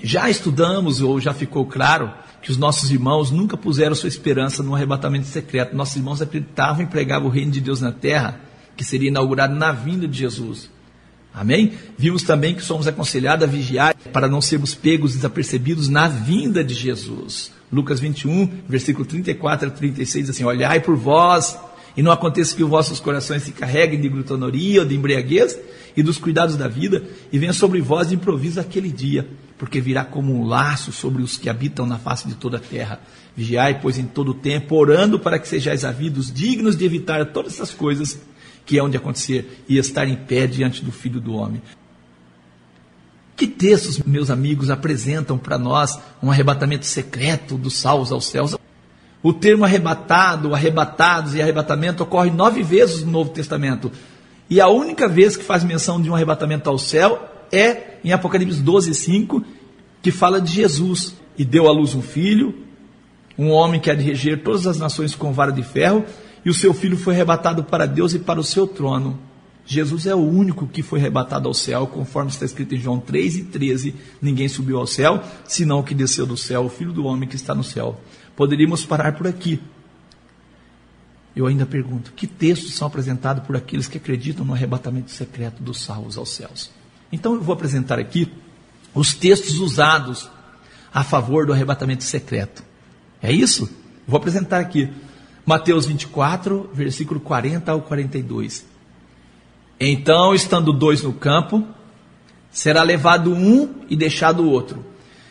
Já 0.00 0.30
estudamos, 0.30 1.00
ou 1.00 1.20
já 1.20 1.34
ficou 1.34 1.66
claro, 1.66 2.12
que 2.42 2.50
os 2.50 2.56
nossos 2.56 2.90
irmãos 2.90 3.30
nunca 3.30 3.56
puseram 3.56 3.94
sua 3.94 4.08
esperança 4.08 4.62
no 4.62 4.74
arrebatamento 4.74 5.26
secreto. 5.26 5.76
Nossos 5.76 5.96
irmãos 5.96 6.22
acreditavam 6.22 6.82
e 6.82 6.86
pregavam 6.86 7.28
o 7.28 7.30
reino 7.30 7.50
de 7.50 7.60
Deus 7.60 7.80
na 7.80 7.92
terra, 7.92 8.40
que 8.76 8.84
seria 8.84 9.08
inaugurado 9.08 9.54
na 9.54 9.72
vinda 9.72 10.06
de 10.06 10.18
Jesus. 10.18 10.70
Amém? 11.34 11.72
Vimos 11.96 12.22
também 12.22 12.54
que 12.54 12.62
somos 12.62 12.86
aconselhados 12.86 13.44
a 13.44 13.46
vigiar 13.46 13.94
para 14.12 14.28
não 14.28 14.40
sermos 14.40 14.74
pegos 14.74 15.14
desapercebidos 15.14 15.88
na 15.88 16.08
vinda 16.08 16.64
de 16.64 16.74
Jesus. 16.74 17.52
Lucas 17.70 18.00
21, 18.00 18.62
versículo 18.68 19.04
34 19.04 19.68
a 19.68 19.70
36, 19.70 20.26
diz 20.26 20.34
assim: 20.34 20.44
Olhai 20.44 20.80
por 20.80 20.96
vós, 20.96 21.58
e 21.96 22.02
não 22.02 22.12
aconteça 22.12 22.54
que 22.54 22.62
os 22.62 22.70
vossos 22.70 23.00
corações 23.00 23.42
se 23.42 23.52
carreguem 23.52 24.00
de 24.00 24.08
glutonaria 24.08 24.80
ou 24.80 24.86
de 24.86 24.94
embriaguez 24.94 25.58
e 25.96 26.02
dos 26.02 26.16
cuidados 26.16 26.56
da 26.56 26.68
vida, 26.68 27.02
e 27.32 27.38
venha 27.38 27.52
sobre 27.52 27.80
vós 27.80 28.08
de 28.08 28.14
improviso 28.14 28.60
aquele 28.60 28.90
dia, 28.90 29.28
porque 29.58 29.80
virá 29.80 30.04
como 30.04 30.32
um 30.32 30.46
laço 30.46 30.92
sobre 30.92 31.20
os 31.20 31.36
que 31.36 31.50
habitam 31.50 31.84
na 31.84 31.98
face 31.98 32.28
de 32.28 32.34
toda 32.34 32.58
a 32.58 32.60
terra. 32.60 33.00
Vigiai, 33.36 33.80
pois, 33.80 33.98
em 33.98 34.06
todo 34.06 34.30
o 34.30 34.34
tempo, 34.34 34.76
orando 34.76 35.18
para 35.18 35.38
que 35.38 35.48
sejais 35.48 35.84
havidos 35.84 36.32
dignos 36.32 36.76
de 36.76 36.84
evitar 36.84 37.26
todas 37.26 37.54
essas 37.54 37.74
coisas 37.74 38.18
que 38.64 38.78
hão 38.78 38.88
de 38.88 38.96
acontecer 38.96 39.64
e 39.68 39.76
estar 39.76 40.06
em 40.06 40.14
pé 40.14 40.46
diante 40.46 40.84
do 40.84 40.92
Filho 40.92 41.20
do 41.20 41.34
Homem. 41.34 41.60
Que 43.36 43.46
textos, 43.46 43.98
meus 43.98 44.30
amigos, 44.30 44.70
apresentam 44.70 45.36
para 45.36 45.58
nós 45.58 45.98
um 46.22 46.30
arrebatamento 46.30 46.86
secreto 46.86 47.56
dos 47.56 47.76
salvos 47.76 48.12
aos 48.12 48.26
céus? 48.26 48.56
O 49.22 49.32
termo 49.32 49.64
arrebatado, 49.64 50.54
arrebatados 50.54 51.34
e 51.34 51.42
arrebatamento 51.42 52.02
ocorre 52.04 52.30
nove 52.30 52.62
vezes 52.62 53.02
no 53.02 53.10
Novo 53.10 53.30
Testamento. 53.30 53.90
E 54.48 54.60
a 54.60 54.68
única 54.68 55.08
vez 55.08 55.36
que 55.36 55.44
faz 55.44 55.64
menção 55.64 56.00
de 56.00 56.08
um 56.08 56.14
arrebatamento 56.14 56.70
ao 56.70 56.78
céu 56.78 57.37
é 57.52 57.98
em 58.04 58.12
Apocalipse 58.12 58.60
12, 58.60 58.94
5, 58.94 59.44
que 60.02 60.10
fala 60.10 60.40
de 60.40 60.52
Jesus. 60.52 61.14
E 61.36 61.44
deu 61.44 61.68
à 61.68 61.72
luz 61.72 61.94
um 61.94 62.02
filho, 62.02 62.54
um 63.38 63.50
homem 63.50 63.80
que 63.80 63.90
há 63.90 63.94
de 63.94 64.02
reger 64.02 64.42
todas 64.42 64.66
as 64.66 64.78
nações 64.78 65.14
com 65.14 65.32
vara 65.32 65.52
de 65.52 65.62
ferro, 65.62 66.04
e 66.44 66.50
o 66.50 66.54
seu 66.54 66.74
filho 66.74 66.96
foi 66.96 67.14
arrebatado 67.14 67.62
para 67.62 67.86
Deus 67.86 68.12
e 68.12 68.18
para 68.18 68.40
o 68.40 68.44
seu 68.44 68.66
trono. 68.66 69.18
Jesus 69.64 70.06
é 70.06 70.14
o 70.14 70.18
único 70.18 70.66
que 70.66 70.82
foi 70.82 70.98
arrebatado 70.98 71.46
ao 71.46 71.52
céu, 71.52 71.86
conforme 71.86 72.30
está 72.30 72.46
escrito 72.46 72.74
em 72.74 72.78
João 72.78 72.98
3 72.98 73.36
e 73.36 73.44
13. 73.44 73.94
Ninguém 74.20 74.48
subiu 74.48 74.78
ao 74.78 74.86
céu, 74.86 75.22
senão 75.44 75.80
o 75.80 75.84
que 75.84 75.94
desceu 75.94 76.26
do 76.26 76.38
céu, 76.38 76.64
o 76.64 76.70
Filho 76.70 76.90
do 76.90 77.04
Homem 77.04 77.28
que 77.28 77.36
está 77.36 77.54
no 77.54 77.62
céu. 77.62 78.00
Poderíamos 78.34 78.86
parar 78.86 79.12
por 79.12 79.26
aqui. 79.26 79.60
Eu 81.36 81.46
ainda 81.46 81.66
pergunto: 81.66 82.12
que 82.16 82.26
textos 82.26 82.74
são 82.74 82.88
apresentados 82.88 83.44
por 83.44 83.56
aqueles 83.56 83.86
que 83.86 83.98
acreditam 83.98 84.44
no 84.44 84.54
arrebatamento 84.54 85.10
secreto 85.10 85.62
dos 85.62 85.82
salvos 85.82 86.16
aos 86.16 86.30
céus? 86.30 86.70
Então 87.10 87.34
eu 87.34 87.40
vou 87.40 87.52
apresentar 87.52 87.98
aqui 87.98 88.30
os 88.94 89.14
textos 89.14 89.58
usados 89.58 90.28
a 90.92 91.04
favor 91.04 91.46
do 91.46 91.52
arrebatamento 91.52 92.04
secreto. 92.04 92.62
É 93.22 93.32
isso? 93.32 93.68
Vou 94.06 94.16
apresentar 94.16 94.60
aqui. 94.60 94.90
Mateus 95.44 95.86
24, 95.86 96.70
versículo 96.72 97.20
40 97.20 97.72
ao 97.72 97.80
42. 97.82 98.66
Então, 99.80 100.34
estando 100.34 100.72
dois 100.72 101.02
no 101.02 101.12
campo, 101.12 101.66
será 102.50 102.82
levado 102.82 103.32
um 103.32 103.82
e 103.88 103.96
deixado 103.96 104.42
o 104.42 104.50
outro. 104.50 104.84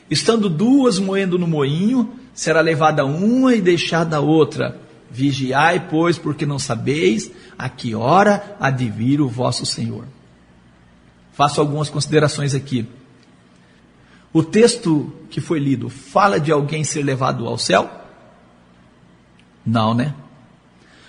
Estando 0.10 0.50
duas 0.50 1.00
moendo 1.00 1.38
no 1.38 1.48
moinho, 1.48 2.14
será 2.34 2.62
levada 2.62 3.06
uma 3.06 3.54
e 3.54 3.62
deixada 3.62 4.18
a 4.18 4.22
outra. 4.22 4.80
Vigiai, 5.12 5.88
pois, 5.90 6.18
porque 6.18 6.46
não 6.46 6.60
sabeis 6.60 7.32
a 7.58 7.68
que 7.68 7.94
hora 7.94 8.56
há 8.60 8.72
o 9.20 9.28
vosso 9.28 9.66
Senhor. 9.66 10.06
Faço 11.38 11.62
algumas 11.62 11.88
considerações 11.88 12.56
aqui. 12.56 12.90
O 14.34 14.42
texto 14.42 15.14
que 15.30 15.40
foi 15.40 15.60
lido 15.60 15.88
fala 15.88 16.40
de 16.40 16.52
alguém 16.52 16.84
ser 16.84 17.04
levado 17.04 17.48
ao 17.48 17.60
céu? 17.60 17.88
Não, 19.64 19.94
né? 19.94 20.16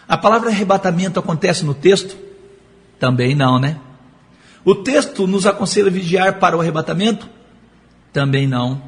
A 0.07 0.19
palavra 0.19 0.51
arrebatamento 0.51 1.19
acontece 1.19 1.65
no 1.65 1.73
texto? 1.73 2.15
Também 2.99 3.35
não, 3.35 3.59
né? 3.59 3.81
O 4.63 4.75
texto 4.75 5.27
nos 5.27 5.47
aconselha 5.47 5.89
a 5.89 5.91
vigiar 5.91 6.39
para 6.39 6.55
o 6.55 6.61
arrebatamento? 6.61 7.27
Também 8.13 8.47
não. 8.47 8.83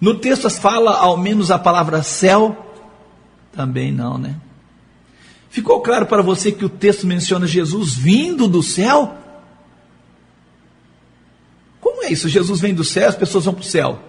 No 0.00 0.14
texto 0.14 0.48
fala 0.48 0.96
ao 0.96 1.18
menos 1.18 1.50
a 1.50 1.58
palavra 1.58 2.02
céu? 2.02 2.72
Também 3.52 3.92
não, 3.92 4.16
né? 4.16 4.36
Ficou 5.50 5.82
claro 5.82 6.06
para 6.06 6.22
você 6.22 6.50
que 6.50 6.64
o 6.64 6.70
texto 6.70 7.06
menciona 7.06 7.46
Jesus 7.46 7.92
vindo 7.92 8.48
do 8.48 8.62
céu? 8.62 9.18
Como 11.84 12.02
é 12.02 12.10
isso? 12.10 12.30
Jesus 12.30 12.62
vem 12.62 12.72
do 12.72 12.82
céu, 12.82 13.10
as 13.10 13.14
pessoas 13.14 13.44
vão 13.44 13.52
para 13.52 13.60
o 13.60 13.66
céu. 13.66 14.00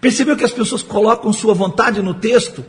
Percebeu 0.00 0.36
que 0.36 0.44
as 0.44 0.50
pessoas 0.50 0.82
colocam 0.82 1.32
sua 1.32 1.54
vontade 1.54 2.02
no 2.02 2.12
texto? 2.12 2.64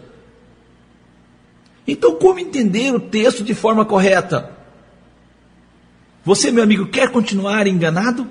Então, 1.88 2.14
como 2.16 2.38
entender 2.38 2.94
o 2.94 3.00
texto 3.00 3.44
de 3.44 3.56
forma 3.56 3.84
correta? 3.84 4.52
Você, 6.24 6.52
meu 6.52 6.64
amigo, 6.64 6.90
quer 6.90 7.10
continuar 7.10 7.66
enganado? 7.66 8.28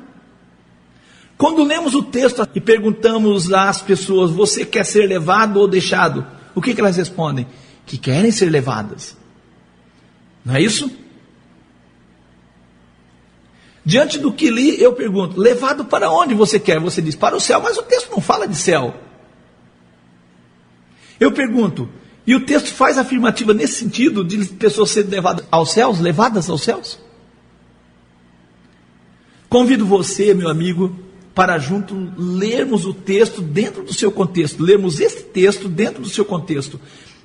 Quando 1.37 1.65
lemos 1.65 1.97
o 1.97 2.03
texto 2.05 2.49
e 2.55 2.61
perguntamos 2.61 3.53
às 3.53 3.83
pessoas: 3.83 4.31
Você 4.31 4.65
quer 4.65 4.85
ser 4.85 5.09
levado 5.09 5.59
ou 5.59 5.67
deixado? 5.67 6.25
O 6.55 6.63
que, 6.63 6.75
que 6.75 6.81
elas 6.81 6.97
respondem? 6.97 7.49
Que 7.85 7.99
querem 7.99 8.31
ser 8.31 8.51
levadas. 8.51 9.17
Não 10.45 10.55
é 10.55 10.63
isso? 10.63 10.89
Diante 13.91 14.21
do 14.21 14.33
que 14.33 14.49
li, 14.53 14.81
eu 14.81 14.93
pergunto: 14.93 15.41
Levado 15.41 15.85
para 15.85 16.13
onde 16.13 16.33
você 16.33 16.61
quer? 16.61 16.79
Você 16.79 17.03
diz: 17.03 17.17
Para 17.17 17.35
o 17.35 17.41
céu, 17.41 17.61
mas 17.61 17.77
o 17.77 17.83
texto 17.83 18.09
não 18.13 18.21
fala 18.21 18.47
de 18.47 18.55
céu. 18.55 18.95
Eu 21.19 21.33
pergunto: 21.33 21.89
E 22.25 22.37
o 22.37 22.47
texto 22.47 22.73
faz 22.73 22.97
afirmativa 22.97 23.53
nesse 23.53 23.75
sentido 23.75 24.23
de 24.23 24.45
pessoas 24.45 24.91
serem 24.93 25.11
levadas 25.11 25.45
aos 25.51 25.73
céus, 25.73 25.99
levadas 25.99 26.49
aos 26.49 26.63
céus? 26.63 27.01
Convido 29.49 29.85
você, 29.85 30.35
meu 30.35 30.49
amigo, 30.49 30.97
para 31.35 31.59
junto 31.59 32.13
lermos 32.17 32.87
o 32.87 32.95
texto 32.95 33.43
dentro 33.43 33.83
do 33.83 33.93
seu 33.93 34.13
contexto, 34.13 34.63
lermos 34.63 35.01
esse 35.01 35.25
texto 35.25 35.69
dentro 35.69 36.01
do 36.01 36.09
seu 36.09 36.25
contexto. 36.25 36.81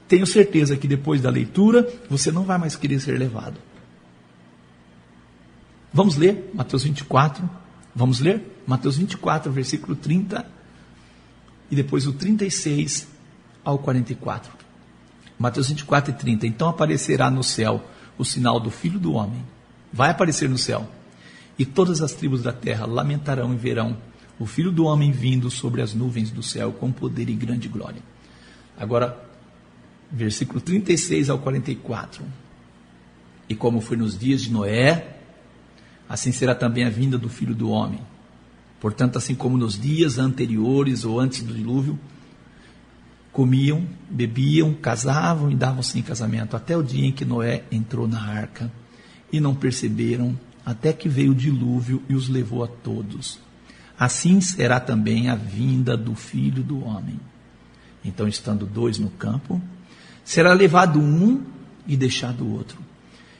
Tenho 0.07 0.25
certeza 0.25 0.75
que 0.75 0.88
depois 0.88 1.22
da 1.22 1.29
leitura 1.29 1.88
você 2.10 2.31
não 2.31 2.41
vai 2.41 2.57
mais 2.57 2.75
querer 2.75 3.00
ser 3.00 3.19
levado. 3.19 3.60
Vamos 5.96 6.18
ler 6.18 6.52
Mateus 6.54 6.84
24. 6.84 7.50
Vamos 7.96 8.20
ler 8.20 8.62
Mateus 8.68 8.98
24, 8.98 9.50
versículo 9.50 9.96
30 9.96 10.46
e 11.72 11.75
depois 11.75 12.06
o 12.06 12.12
36 12.12 13.08
ao 13.64 13.80
44. 13.80 14.52
Mateus 15.40 15.70
24 15.70 16.12
e 16.12 16.14
30. 16.14 16.48
Então 16.48 16.68
aparecerá 16.68 17.32
no 17.32 17.42
céu 17.42 17.82
o 18.18 18.25
sinal 18.25 18.60
do 18.60 18.70
Filho 18.70 19.00
do 19.00 19.14
Homem. 19.14 19.42
Vai 19.94 20.10
aparecer 20.10 20.50
no 20.50 20.58
céu 20.58 20.86
e 21.58 21.66
todas 21.66 22.02
as 22.02 22.12
tribos 22.12 22.44
da 22.44 22.52
terra 22.52 22.86
lamentarão 22.86 23.54
e 23.54 23.56
verão 23.56 23.96
o 24.38 24.46
Filho 24.46 24.74
do 24.74 24.84
Homem 24.84 25.14
vindo 25.14 25.50
sobre 25.50 25.82
as 25.82 25.94
nuvens 25.94 26.30
do 26.30 26.44
céu 26.44 26.74
com 26.74 26.92
poder 26.92 27.30
e 27.30 27.34
grande 27.34 27.70
glória. 27.70 28.02
Agora, 28.78 29.18
versículo 30.12 30.60
36 30.60 31.30
ao 31.30 31.40
44. 31.40 32.22
E 33.48 33.56
como 33.56 33.80
foi 33.80 33.96
nos 33.96 34.20
dias 34.20 34.42
de 34.42 34.52
Noé, 34.52 35.14
assim 36.08 36.32
será 36.32 36.54
também 36.54 36.86
a 36.86 36.90
vinda 36.90 37.18
do 37.18 37.30
Filho 37.30 37.56
do 37.56 37.70
Homem. 37.70 38.00
Portanto, 38.80 39.18
assim 39.18 39.34
como 39.34 39.58
nos 39.58 39.80
dias 39.80 40.18
anteriores 40.20 41.06
ou 41.06 41.20
antes 41.20 41.42
do 41.42 41.54
dilúvio, 41.54 42.00
comiam, 43.32 43.86
bebiam, 44.10 44.74
casavam 44.74 45.52
e 45.52 45.56
davam-se 45.56 46.00
em 46.00 46.02
casamento, 46.02 46.56
até 46.56 46.78
o 46.78 46.84
dia 46.84 47.06
em 47.06 47.12
que 47.12 47.26
Noé 47.26 47.64
entrou 47.72 48.08
na 48.08 48.22
arca, 48.22 48.72
e 49.32 49.40
não 49.40 49.54
perceberam 49.54 50.40
até 50.66 50.94
que 50.94 51.10
veio 51.10 51.32
o 51.32 51.36
dilúvio 51.36 52.02
e 52.08 52.16
os 52.16 52.30
levou 52.30 52.64
a 52.64 52.68
todos. 52.68 53.40
Assim 54.00 54.40
será 54.42 54.80
também 54.80 55.30
a 55.30 55.36
vinda 55.36 55.96
do 55.98 56.16
filho 56.16 56.64
do 56.64 56.84
homem. 56.84 57.20
Então, 58.04 58.28
estando 58.28 58.66
dois 58.66 58.98
no 58.98 59.10
campo, 59.10 59.62
será 60.24 60.54
levado 60.54 61.00
um 61.00 61.42
e 61.88 61.98
deixado 61.98 62.44
o 62.44 62.54
outro. 62.54 62.78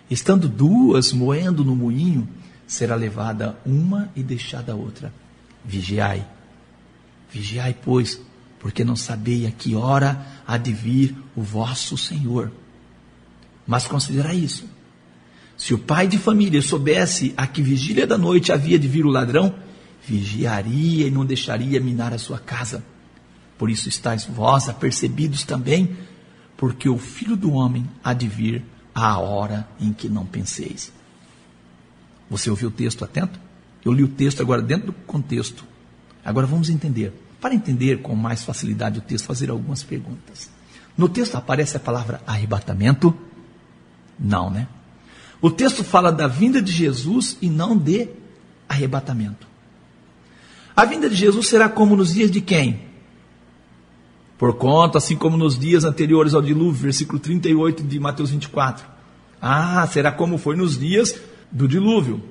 Estando 0.10 0.48
duas 0.48 1.14
moendo 1.14 1.64
no 1.64 1.76
moinho, 1.76 2.28
será 2.68 2.96
levada 2.96 3.58
uma 3.66 4.10
e 4.16 4.24
deixada 4.24 4.74
a 4.74 4.76
outra. 4.76 5.14
Vigiai, 5.64 6.26
vigiai, 7.32 7.76
pois, 7.84 8.22
porque 8.60 8.84
não 8.84 8.96
sabei 8.96 9.48
a 9.48 9.52
que 9.52 9.76
hora 9.76 10.26
há 10.48 10.58
de 10.58 10.74
vir 10.74 11.16
o 11.36 11.42
vosso 11.42 11.98
Senhor. 11.98 12.52
Mas 13.68 13.88
considerai 13.88 14.36
isso 14.36 14.66
se 15.58 15.74
o 15.74 15.78
pai 15.78 16.08
de 16.08 16.18
família 16.18 16.62
soubesse 16.62 17.34
a 17.38 17.48
que 17.48 17.62
vigília 17.62 18.06
da 18.06 18.18
noite 18.18 18.52
havia 18.52 18.78
de 18.78 18.88
vir 18.88 19.06
o 19.06 19.10
ladrão, 19.10 19.56
vigiaria 20.06 21.08
e 21.08 21.12
não 21.12 21.26
deixaria 21.26 21.80
minar 21.80 22.14
a 22.14 22.18
sua 22.18 22.38
casa. 22.38 22.84
Por 23.58 23.70
isso 23.70 23.88
estáis 23.88 24.26
vós 24.26 24.68
apercebidos 24.68 25.44
também, 25.44 25.96
porque 26.58 26.90
o 26.90 26.98
filho 26.98 27.38
do 27.38 27.54
homem 27.54 27.90
há 28.04 28.14
de 28.14 28.28
vir 28.28 28.64
à 28.94 29.18
hora 29.18 29.68
em 29.80 29.94
que 29.94 30.10
não 30.10 30.26
penseis. 30.26 30.92
Você 32.29 32.50
ouviu 32.50 32.70
o 32.70 32.72
texto 32.72 33.03
atento? 33.03 33.39
Eu 33.84 33.94
li 33.94 34.03
o 34.03 34.08
texto 34.08 34.41
agora 34.41 34.62
dentro 34.62 34.88
do 34.88 34.94
contexto. 34.94 35.63
Agora 36.24 36.48
vamos 36.48 36.70
entender. 36.70 37.13
Para 37.39 37.53
entender 37.53 38.01
com 38.01 38.15
mais 38.15 38.44
facilidade 38.44 39.00
o 39.00 39.01
texto, 39.01 39.25
fazer 39.25 39.50
algumas 39.51 39.84
perguntas. 39.84 40.50
No 40.98 41.08
texto 41.08 41.36
aparece 41.36 41.77
a 41.77 41.79
palavra 41.79 42.22
arrebatamento? 42.25 43.15
Não, 44.20 44.50
né? 44.50 44.67
O 45.41 45.51
texto 45.51 45.84
fala 45.84 46.12
da 46.12 46.27
vinda 46.27 46.62
de 46.62 46.72
Jesus 46.72 47.38
e 47.41 47.50
não 47.50 47.77
de 47.77 48.10
arrebatamento. 48.67 49.46
A 50.75 50.86
vinda 50.86 51.10
de 51.10 51.15
Jesus 51.15 51.48
será 51.48 51.70
como 51.70 51.96
nos 51.96 52.13
dias 52.13 52.32
de 52.32 52.41
quem? 52.41 52.82
Por 54.38 54.55
conta, 54.55 54.98
assim 54.98 55.15
como 55.15 55.38
nos 55.38 55.58
dias 55.58 55.84
anteriores 55.84 56.34
ao 56.34 56.41
dilúvio, 56.41 56.82
versículo 56.82 57.20
38 57.20 57.84
de 57.84 58.00
Mateus 58.00 58.32
24. 58.32 58.86
Ah, 59.41 59.88
será 59.88 60.12
como 60.12 60.38
foi 60.38 60.55
nos 60.55 60.77
dias 60.77 61.15
do 61.52 61.68
dilúvio. 61.68 62.22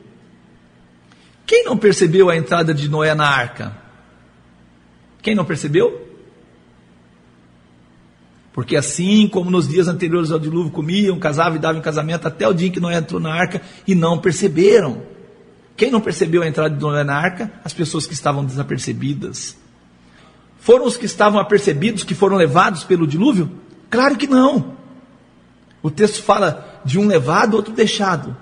Quem 1.46 1.64
não 1.64 1.76
percebeu 1.76 2.30
a 2.30 2.36
entrada 2.36 2.72
de 2.72 2.88
Noé 2.88 3.14
na 3.14 3.28
arca? 3.28 3.76
Quem 5.22 5.34
não 5.34 5.44
percebeu? 5.44 6.04
Porque 8.52 8.76
assim 8.76 9.26
como 9.26 9.50
nos 9.50 9.68
dias 9.68 9.88
anteriores 9.88 10.30
ao 10.30 10.38
dilúvio 10.38 10.70
comiam, 10.70 11.18
casavam 11.18 11.56
e 11.56 11.58
davam 11.58 11.80
em 11.80 11.82
casamento 11.82 12.28
até 12.28 12.46
o 12.46 12.54
dia 12.54 12.68
em 12.68 12.70
que 12.70 12.80
Noé 12.80 12.96
entrou 12.96 13.20
na 13.20 13.34
arca 13.34 13.60
e 13.86 13.94
não 13.94 14.18
perceberam. 14.18 15.02
Quem 15.76 15.90
não 15.90 16.00
percebeu 16.00 16.42
a 16.42 16.46
entrada 16.46 16.74
de 16.74 16.80
Noé 16.80 17.02
na 17.02 17.16
arca? 17.16 17.52
As 17.64 17.72
pessoas 17.72 18.06
que 18.06 18.14
estavam 18.14 18.44
desapercebidas. 18.44 19.56
Foram 20.58 20.86
os 20.86 20.96
que 20.96 21.04
estavam 21.04 21.40
apercebidos 21.40 22.04
que 22.04 22.14
foram 22.14 22.36
levados 22.36 22.84
pelo 22.84 23.06
dilúvio? 23.06 23.50
Claro 23.90 24.16
que 24.16 24.26
não. 24.26 24.76
O 25.82 25.90
texto 25.90 26.22
fala 26.22 26.80
de 26.84 26.98
um 26.98 27.06
levado, 27.06 27.54
outro 27.54 27.74
deixado. 27.74 28.36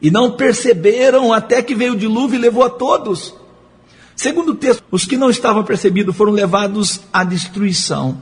E 0.00 0.10
não 0.10 0.32
perceberam 0.32 1.32
até 1.32 1.62
que 1.62 1.74
veio 1.74 1.94
o 1.94 1.96
dilúvio 1.96 2.36
e 2.36 2.42
levou 2.42 2.64
a 2.64 2.70
todos. 2.70 3.34
Segundo 4.16 4.52
o 4.52 4.54
texto, 4.54 4.82
os 4.90 5.04
que 5.04 5.16
não 5.16 5.30
estavam 5.30 5.64
percebidos 5.64 6.14
foram 6.14 6.32
levados 6.32 7.00
à 7.12 7.24
destruição. 7.24 8.18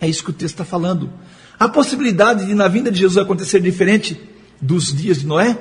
É 0.00 0.08
isso 0.08 0.24
que 0.24 0.30
o 0.30 0.34
texto 0.34 0.54
está 0.54 0.64
falando. 0.64 1.10
A 1.58 1.68
possibilidade 1.68 2.44
de 2.46 2.54
na 2.54 2.68
vinda 2.68 2.90
de 2.90 2.98
Jesus 2.98 3.16
acontecer 3.16 3.60
diferente 3.60 4.20
dos 4.60 4.92
dias 4.92 5.20
de 5.20 5.26
Noé? 5.26 5.58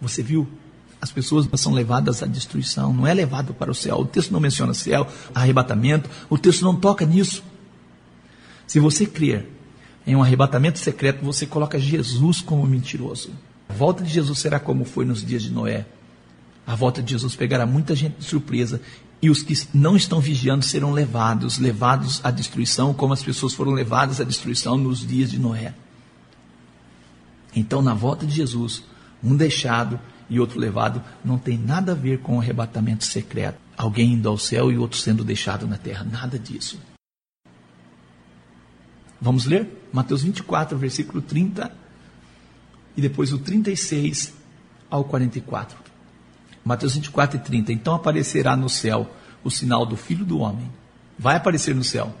Você 0.00 0.22
viu? 0.22 0.46
As 1.00 1.10
pessoas 1.10 1.46
são 1.60 1.72
levadas 1.72 2.22
à 2.22 2.26
destruição, 2.26 2.92
não 2.92 3.06
é 3.06 3.12
levado 3.12 3.52
para 3.52 3.70
o 3.70 3.74
céu. 3.74 3.98
O 3.98 4.06
texto 4.06 4.30
não 4.30 4.40
menciona 4.40 4.72
céu, 4.72 5.06
arrebatamento, 5.34 6.08
o 6.30 6.38
texto 6.38 6.62
não 6.62 6.74
toca 6.74 7.04
nisso. 7.04 7.42
Se 8.66 8.80
você 8.80 9.04
crer 9.04 9.53
em 10.06 10.14
um 10.14 10.22
arrebatamento 10.22 10.78
secreto, 10.78 11.24
você 11.24 11.46
coloca 11.46 11.78
Jesus 11.78 12.40
como 12.40 12.66
mentiroso. 12.66 13.30
A 13.68 13.72
volta 13.72 14.04
de 14.04 14.10
Jesus 14.10 14.38
será 14.38 14.60
como 14.60 14.84
foi 14.84 15.04
nos 15.04 15.24
dias 15.24 15.42
de 15.42 15.50
Noé. 15.50 15.86
A 16.66 16.74
volta 16.74 17.02
de 17.02 17.12
Jesus 17.12 17.34
pegará 17.34 17.66
muita 17.66 17.94
gente 17.94 18.18
de 18.18 18.24
surpresa 18.24 18.80
e 19.20 19.30
os 19.30 19.42
que 19.42 19.54
não 19.72 19.96
estão 19.96 20.20
vigiando 20.20 20.64
serão 20.64 20.92
levados, 20.92 21.58
levados 21.58 22.20
à 22.22 22.30
destruição, 22.30 22.92
como 22.92 23.12
as 23.14 23.22
pessoas 23.22 23.54
foram 23.54 23.72
levadas 23.72 24.20
à 24.20 24.24
destruição 24.24 24.76
nos 24.76 25.06
dias 25.06 25.30
de 25.30 25.38
Noé. 25.38 25.74
Então, 27.56 27.80
na 27.80 27.94
volta 27.94 28.26
de 28.26 28.34
Jesus, 28.34 28.82
um 29.22 29.34
deixado 29.36 29.98
e 30.28 30.40
outro 30.40 30.58
levado 30.58 31.02
não 31.24 31.38
tem 31.38 31.56
nada 31.56 31.92
a 31.92 31.94
ver 31.94 32.18
com 32.18 32.36
o 32.36 32.40
arrebatamento 32.40 33.04
secreto. 33.04 33.58
Alguém 33.76 34.12
indo 34.12 34.28
ao 34.28 34.36
céu 34.36 34.70
e 34.70 34.76
outro 34.76 34.98
sendo 34.98 35.24
deixado 35.24 35.66
na 35.66 35.78
terra. 35.78 36.04
Nada 36.04 36.38
disso. 36.38 36.78
Vamos 39.20 39.46
ler? 39.46 39.83
Mateus 39.94 40.24
24, 40.24 40.76
versículo 40.76 41.22
30 41.22 41.72
e 42.96 43.00
depois 43.00 43.32
o 43.32 43.38
36 43.38 44.34
ao 44.90 45.04
44. 45.04 45.78
Mateus 46.64 46.96
24 46.96 47.36
e 47.36 47.40
30. 47.40 47.72
Então 47.72 47.94
aparecerá 47.94 48.56
no 48.56 48.68
céu 48.68 49.08
o 49.44 49.50
sinal 49.52 49.86
do 49.86 49.96
Filho 49.96 50.24
do 50.24 50.40
Homem. 50.40 50.68
Vai 51.16 51.36
aparecer 51.36 51.76
no 51.76 51.84
céu. 51.84 52.12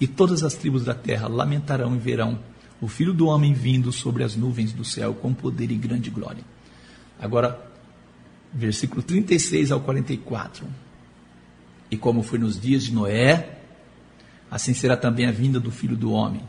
E 0.00 0.06
todas 0.06 0.44
as 0.44 0.54
tribos 0.54 0.84
da 0.84 0.94
terra 0.94 1.26
lamentarão 1.26 1.96
e 1.96 1.98
verão 1.98 2.38
o 2.80 2.86
Filho 2.86 3.12
do 3.12 3.26
Homem 3.26 3.52
vindo 3.54 3.90
sobre 3.90 4.22
as 4.22 4.36
nuvens 4.36 4.72
do 4.72 4.84
céu 4.84 5.12
com 5.12 5.34
poder 5.34 5.72
e 5.72 5.74
grande 5.74 6.10
glória. 6.10 6.44
Agora, 7.20 7.60
versículo 8.54 9.02
36 9.02 9.72
ao 9.72 9.80
44. 9.80 10.64
E 11.90 11.96
como 11.96 12.22
foi 12.22 12.38
nos 12.38 12.58
dias 12.58 12.84
de 12.84 12.94
Noé, 12.94 13.58
assim 14.48 14.72
será 14.72 14.96
também 14.96 15.26
a 15.26 15.32
vinda 15.32 15.58
do 15.58 15.72
Filho 15.72 15.96
do 15.96 16.12
Homem. 16.12 16.44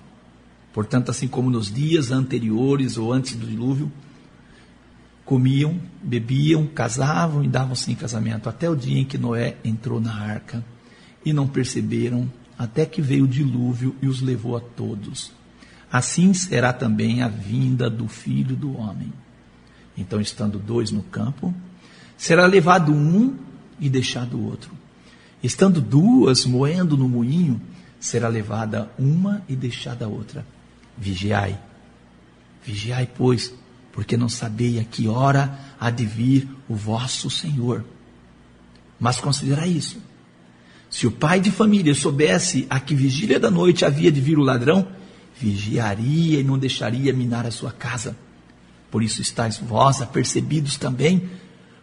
Portanto, 0.73 1.11
assim 1.11 1.27
como 1.27 1.49
nos 1.49 1.71
dias 1.71 2.11
anteriores 2.11 2.97
ou 2.97 3.11
antes 3.11 3.35
do 3.35 3.45
dilúvio, 3.45 3.91
comiam, 5.25 5.79
bebiam, 6.01 6.65
casavam 6.67 7.43
e 7.43 7.47
davam-se 7.47 7.91
em 7.91 7.95
casamento, 7.95 8.49
até 8.49 8.69
o 8.69 8.75
dia 8.75 8.99
em 8.99 9.05
que 9.05 9.17
Noé 9.17 9.57
entrou 9.63 9.99
na 9.99 10.13
arca, 10.13 10.63
e 11.23 11.31
não 11.33 11.47
perceberam, 11.47 12.29
até 12.57 12.85
que 12.85 13.01
veio 13.01 13.25
o 13.25 13.27
dilúvio 13.27 13.95
e 14.01 14.07
os 14.07 14.21
levou 14.21 14.57
a 14.57 14.59
todos. 14.59 15.31
Assim 15.91 16.33
será 16.33 16.71
também 16.71 17.21
a 17.21 17.27
vinda 17.27 17.89
do 17.89 18.07
filho 18.07 18.55
do 18.55 18.77
homem. 18.77 19.11
Então, 19.97 20.21
estando 20.21 20.57
dois 20.57 20.89
no 20.89 21.03
campo, 21.03 21.53
será 22.17 22.45
levado 22.45 22.93
um 22.93 23.35
e 23.79 23.89
deixado 23.89 24.37
o 24.37 24.45
outro. 24.45 24.71
Estando 25.43 25.81
duas 25.81 26.45
moendo 26.45 26.95
no 26.95 27.09
moinho, 27.09 27.59
será 27.99 28.27
levada 28.27 28.91
uma 28.97 29.41
e 29.49 29.55
deixada 29.55 30.05
a 30.05 30.07
outra. 30.07 30.45
Vigiai. 30.97 31.59
Vigiai, 32.63 33.07
pois, 33.07 33.53
porque 33.91 34.15
não 34.15 34.29
sabei 34.29 34.79
a 34.79 34.83
que 34.83 35.07
hora 35.07 35.59
há 35.79 35.89
de 35.89 36.05
vir 36.05 36.47
o 36.67 36.75
vosso 36.75 37.29
Senhor. 37.29 37.83
Mas 38.99 39.19
considerai 39.19 39.69
isso. 39.69 40.01
Se 40.89 41.07
o 41.07 41.11
pai 41.11 41.39
de 41.39 41.49
família 41.51 41.95
soubesse 41.95 42.67
a 42.69 42.79
que 42.79 42.93
vigília 42.93 43.39
da 43.39 43.49
noite 43.49 43.85
havia 43.85 44.11
de 44.11 44.21
vir 44.21 44.37
o 44.37 44.43
ladrão, 44.43 44.87
vigiaria 45.39 46.39
e 46.39 46.43
não 46.43 46.57
deixaria 46.57 47.13
minar 47.13 47.45
a 47.45 47.51
sua 47.51 47.71
casa. 47.71 48.15
Por 48.91 49.01
isso 49.01 49.21
estáis 49.21 49.57
vós 49.57 50.01
apercebidos 50.01 50.77
também, 50.77 51.29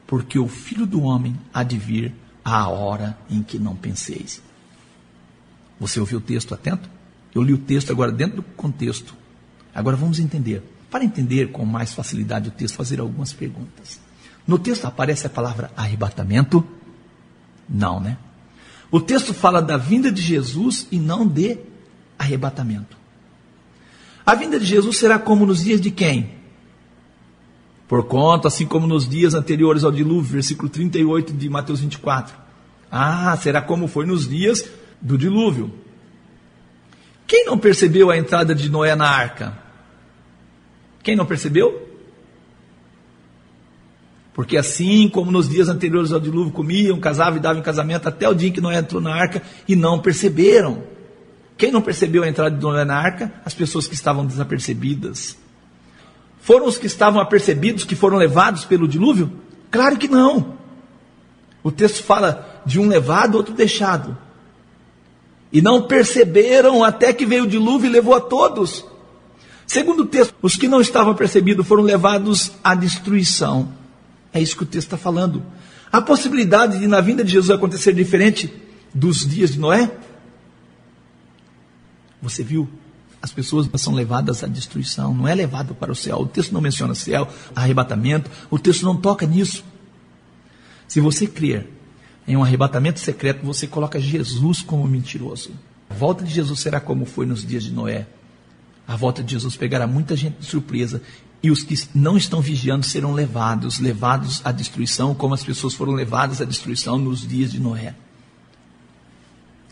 porque 0.06 0.38
o 0.38 0.46
filho 0.46 0.86
do 0.86 1.02
homem 1.02 1.36
há 1.52 1.62
de 1.62 1.78
vir 1.78 2.14
à 2.44 2.68
hora 2.68 3.18
em 3.28 3.42
que 3.42 3.58
não 3.58 3.74
penseis. 3.74 4.42
Você 5.80 5.98
ouviu 5.98 6.18
o 6.18 6.22
texto 6.22 6.54
atento? 6.54 6.88
Eu 7.38 7.44
li 7.44 7.52
o 7.52 7.58
texto 7.58 7.92
agora 7.92 8.10
dentro 8.10 8.36
do 8.36 8.42
contexto. 8.42 9.14
Agora 9.72 9.96
vamos 9.96 10.18
entender. 10.18 10.60
Para 10.90 11.04
entender 11.04 11.52
com 11.52 11.64
mais 11.64 11.94
facilidade 11.94 12.48
o 12.48 12.50
texto, 12.50 12.74
fazer 12.74 12.98
algumas 12.98 13.32
perguntas. 13.32 14.00
No 14.44 14.58
texto 14.58 14.86
aparece 14.86 15.26
a 15.28 15.30
palavra 15.30 15.70
arrebatamento? 15.76 16.66
Não, 17.68 18.00
né? 18.00 18.18
O 18.90 19.00
texto 19.00 19.32
fala 19.32 19.62
da 19.62 19.76
vinda 19.76 20.10
de 20.10 20.20
Jesus 20.20 20.88
e 20.90 20.98
não 20.98 21.28
de 21.28 21.58
arrebatamento. 22.18 22.96
A 24.26 24.34
vinda 24.34 24.58
de 24.58 24.66
Jesus 24.66 24.98
será 24.98 25.16
como 25.16 25.46
nos 25.46 25.62
dias 25.62 25.80
de 25.80 25.92
quem? 25.92 26.30
Por 27.86 28.04
conta, 28.06 28.48
assim 28.48 28.66
como 28.66 28.86
nos 28.86 29.08
dias 29.08 29.32
anteriores 29.32 29.84
ao 29.84 29.92
dilúvio, 29.92 30.32
versículo 30.32 30.68
38 30.68 31.32
de 31.34 31.48
Mateus 31.48 31.78
24. 31.80 32.36
Ah, 32.90 33.36
será 33.40 33.62
como 33.62 33.86
foi 33.86 34.06
nos 34.06 34.28
dias 34.28 34.68
do 35.00 35.16
dilúvio. 35.16 35.72
Quem 37.28 37.44
não 37.44 37.58
percebeu 37.58 38.10
a 38.10 38.16
entrada 38.16 38.54
de 38.54 38.70
Noé 38.70 38.96
na 38.96 39.06
arca? 39.06 39.52
Quem 41.02 41.14
não 41.14 41.26
percebeu? 41.26 41.86
Porque 44.32 44.56
assim 44.56 45.10
como 45.10 45.30
nos 45.30 45.46
dias 45.46 45.68
anteriores 45.68 46.10
ao 46.10 46.20
dilúvio 46.20 46.52
comiam, 46.52 46.98
casavam 46.98 47.36
e 47.36 47.40
davam 47.40 47.60
em 47.60 47.62
casamento 47.62 48.08
até 48.08 48.26
o 48.26 48.34
dia 48.34 48.48
em 48.48 48.52
que 48.52 48.62
Noé 48.62 48.78
entrou 48.78 49.02
na 49.02 49.14
arca 49.14 49.42
e 49.68 49.76
não 49.76 50.00
perceberam. 50.00 50.82
Quem 51.58 51.70
não 51.70 51.82
percebeu 51.82 52.22
a 52.22 52.28
entrada 52.28 52.56
de 52.56 52.62
Noé 52.62 52.84
na 52.86 52.96
arca? 52.96 53.30
As 53.44 53.52
pessoas 53.52 53.86
que 53.86 53.94
estavam 53.94 54.24
desapercebidas. 54.24 55.36
Foram 56.40 56.66
os 56.66 56.78
que 56.78 56.86
estavam 56.86 57.20
apercebidos 57.20 57.84
que 57.84 57.94
foram 57.94 58.16
levados 58.16 58.64
pelo 58.64 58.88
dilúvio? 58.88 59.30
Claro 59.70 59.98
que 59.98 60.08
não. 60.08 60.56
O 61.62 61.70
texto 61.70 62.02
fala 62.02 62.62
de 62.64 62.80
um 62.80 62.88
levado, 62.88 63.34
outro 63.34 63.52
deixado. 63.52 64.16
E 65.52 65.62
não 65.62 65.82
perceberam 65.82 66.84
até 66.84 67.12
que 67.12 67.24
veio 67.24 67.44
o 67.44 67.48
dilúvio 67.48 67.88
e 67.88 67.92
levou 67.92 68.14
a 68.14 68.20
todos. 68.20 68.84
Segundo 69.66 70.00
o 70.00 70.06
texto, 70.06 70.34
os 70.42 70.56
que 70.56 70.68
não 70.68 70.80
estavam 70.80 71.14
percebidos 71.14 71.66
foram 71.66 71.82
levados 71.82 72.52
à 72.62 72.74
destruição. 72.74 73.72
É 74.32 74.40
isso 74.40 74.56
que 74.56 74.62
o 74.62 74.66
texto 74.66 74.88
está 74.88 74.96
falando. 74.96 75.42
A 75.90 76.00
possibilidade 76.00 76.78
de 76.78 76.86
na 76.86 77.00
vinda 77.00 77.24
de 77.24 77.32
Jesus 77.32 77.50
acontecer 77.50 77.92
diferente 77.94 78.52
dos 78.94 79.26
dias 79.26 79.52
de 79.52 79.58
Noé? 79.58 79.90
Você 82.20 82.42
viu? 82.42 82.68
As 83.20 83.32
pessoas 83.32 83.68
são 83.76 83.94
levadas 83.94 84.44
à 84.44 84.46
destruição, 84.46 85.12
não 85.12 85.26
é 85.26 85.34
levado 85.34 85.74
para 85.74 85.90
o 85.90 85.96
céu. 85.96 86.18
O 86.18 86.26
texto 86.26 86.52
não 86.52 86.60
menciona 86.60 86.94
céu, 86.94 87.28
arrebatamento, 87.54 88.30
o 88.50 88.58
texto 88.58 88.84
não 88.84 88.96
toca 88.96 89.26
nisso. 89.26 89.64
Se 90.86 91.00
você 91.00 91.26
crer 91.26 91.77
em 92.28 92.36
um 92.36 92.44
arrebatamento 92.44 93.00
secreto, 93.00 93.44
você 93.44 93.66
coloca 93.66 93.98
Jesus 93.98 94.60
como 94.60 94.86
mentiroso. 94.86 95.50
A 95.88 95.94
volta 95.94 96.22
de 96.22 96.30
Jesus 96.30 96.60
será 96.60 96.78
como 96.78 97.06
foi 97.06 97.24
nos 97.24 97.44
dias 97.44 97.64
de 97.64 97.72
Noé. 97.72 98.06
A 98.86 98.94
volta 98.94 99.22
de 99.24 99.32
Jesus 99.32 99.56
pegará 99.56 99.86
muita 99.86 100.14
gente 100.14 100.40
de 100.40 100.44
surpresa 100.44 101.00
e 101.42 101.50
os 101.50 101.62
que 101.62 101.74
não 101.94 102.18
estão 102.18 102.42
vigiando 102.42 102.84
serão 102.84 103.14
levados, 103.14 103.78
levados 103.78 104.42
à 104.44 104.52
destruição, 104.52 105.14
como 105.14 105.32
as 105.32 105.42
pessoas 105.42 105.72
foram 105.72 105.94
levadas 105.94 106.42
à 106.42 106.44
destruição 106.44 106.98
nos 106.98 107.26
dias 107.26 107.50
de 107.50 107.58
Noé. 107.58 107.94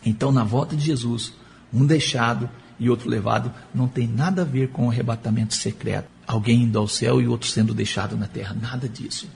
Então, 0.03 0.31
na 0.31 0.43
volta 0.43 0.75
de 0.75 0.83
Jesus, 0.83 1.33
um 1.71 1.85
deixado 1.85 2.49
e 2.79 2.89
outro 2.89 3.07
levado 3.07 3.51
não 3.73 3.87
tem 3.87 4.07
nada 4.07 4.41
a 4.41 4.45
ver 4.45 4.69
com 4.69 4.87
o 4.87 4.89
arrebatamento 4.89 5.53
secreto. 5.53 6.07
Alguém 6.25 6.63
indo 6.63 6.79
ao 6.79 6.87
céu 6.87 7.21
e 7.21 7.27
outro 7.27 7.47
sendo 7.47 7.71
deixado 7.71 8.17
na 8.17 8.25
terra. 8.25 8.55
Nada 8.59 8.89
disso. 8.89 9.27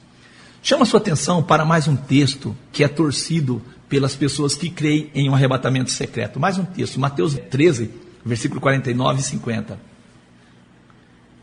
Chama 0.64 0.86
sua 0.86 1.00
atenção 1.00 1.42
para 1.42 1.66
mais 1.66 1.88
um 1.88 1.96
texto 1.96 2.56
que 2.72 2.84
é 2.84 2.88
torcido 2.88 3.62
pelas 3.90 4.16
pessoas 4.16 4.56
que 4.56 4.70
creem 4.70 5.10
em 5.16 5.28
um 5.28 5.34
arrebatamento 5.34 5.90
secreto. 5.90 6.40
Mais 6.40 6.60
um 6.60 6.64
texto, 6.64 7.00
Mateus 7.00 7.34
13, 7.34 7.90
versículo 8.24 8.62
49 8.62 9.20
e 9.20 9.24
50. 9.24 9.80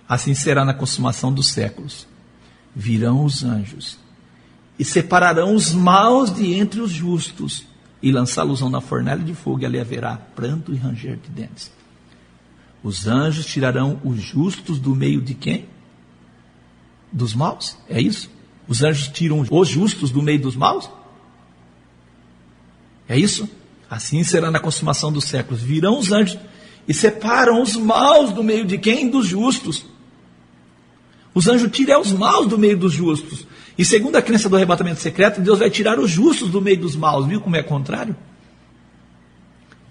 Assim 0.09 0.35
será 0.35 0.64
na 0.64 0.72
consumação 0.72 1.33
dos 1.33 1.48
séculos. 1.48 2.07
Virão 2.76 3.24
os 3.24 3.42
anjos 3.42 3.98
e 4.78 4.85
separarão 4.85 5.52
os 5.52 5.72
maus 5.72 6.33
de 6.33 6.54
entre 6.54 6.81
os 6.81 6.92
justos 6.92 7.64
e 8.00 8.12
lançá-los 8.12 8.61
na 8.70 8.81
fornalha 8.81 9.24
de 9.24 9.35
fogo 9.35 9.62
e 9.62 9.66
ali 9.66 9.81
haverá 9.81 10.16
pranto 10.16 10.72
e 10.72 10.76
ranger 10.76 11.16
de 11.16 11.28
dentes. 11.28 11.72
Os 12.85 13.09
anjos 13.09 13.44
tirarão 13.44 14.00
os 14.04 14.20
justos 14.20 14.78
do 14.78 14.94
meio 14.94 15.20
de 15.20 15.35
quem? 15.35 15.66
Dos 17.11 17.35
maus? 17.35 17.76
É 17.88 18.00
isso? 18.00 18.38
Os 18.68 18.83
anjos 18.83 19.09
tiram 19.09 19.44
os 19.50 19.68
justos 19.68 20.11
do 20.11 20.22
meio 20.22 20.38
dos 20.38 20.54
maus? 20.54 20.90
É 23.09 23.18
isso? 23.18 23.48
Assim 23.88 24.22
será 24.22 24.50
na 24.50 24.61
consumação 24.61 25.11
dos 25.11 25.24
séculos. 25.24 25.62
Virão 25.62 25.98
os 25.98 26.12
anjos 26.12 26.38
e 26.87 26.92
separam 26.92 27.62
os 27.62 27.74
maus 27.76 28.31
do 28.33 28.44
meio 28.44 28.66
de 28.66 28.76
quem? 28.76 29.09
Dos 29.09 29.26
justos. 29.26 29.87
Os 31.35 31.48
anjos 31.48 31.70
tiram 31.72 32.00
os 32.00 32.12
maus 32.12 32.46
do 32.46 32.59
meio 32.59 32.76
dos 32.76 32.92
justos. 32.92 33.46
E 33.78 33.85
segundo 33.85 34.16
a 34.16 34.22
crença 34.22 34.48
do 34.48 34.57
arrebatamento 34.57 35.00
secreto, 35.00 35.40
Deus 35.40 35.61
vai 35.61 35.70
tirar 35.70 35.98
os 35.98 36.11
justos 36.11 36.50
do 36.50 36.61
meio 36.61 36.81
dos 36.81 36.94
maus. 36.94 37.26
Viu 37.26 37.40
como 37.40 37.57
é 37.57 37.62
contrário? 37.62 38.14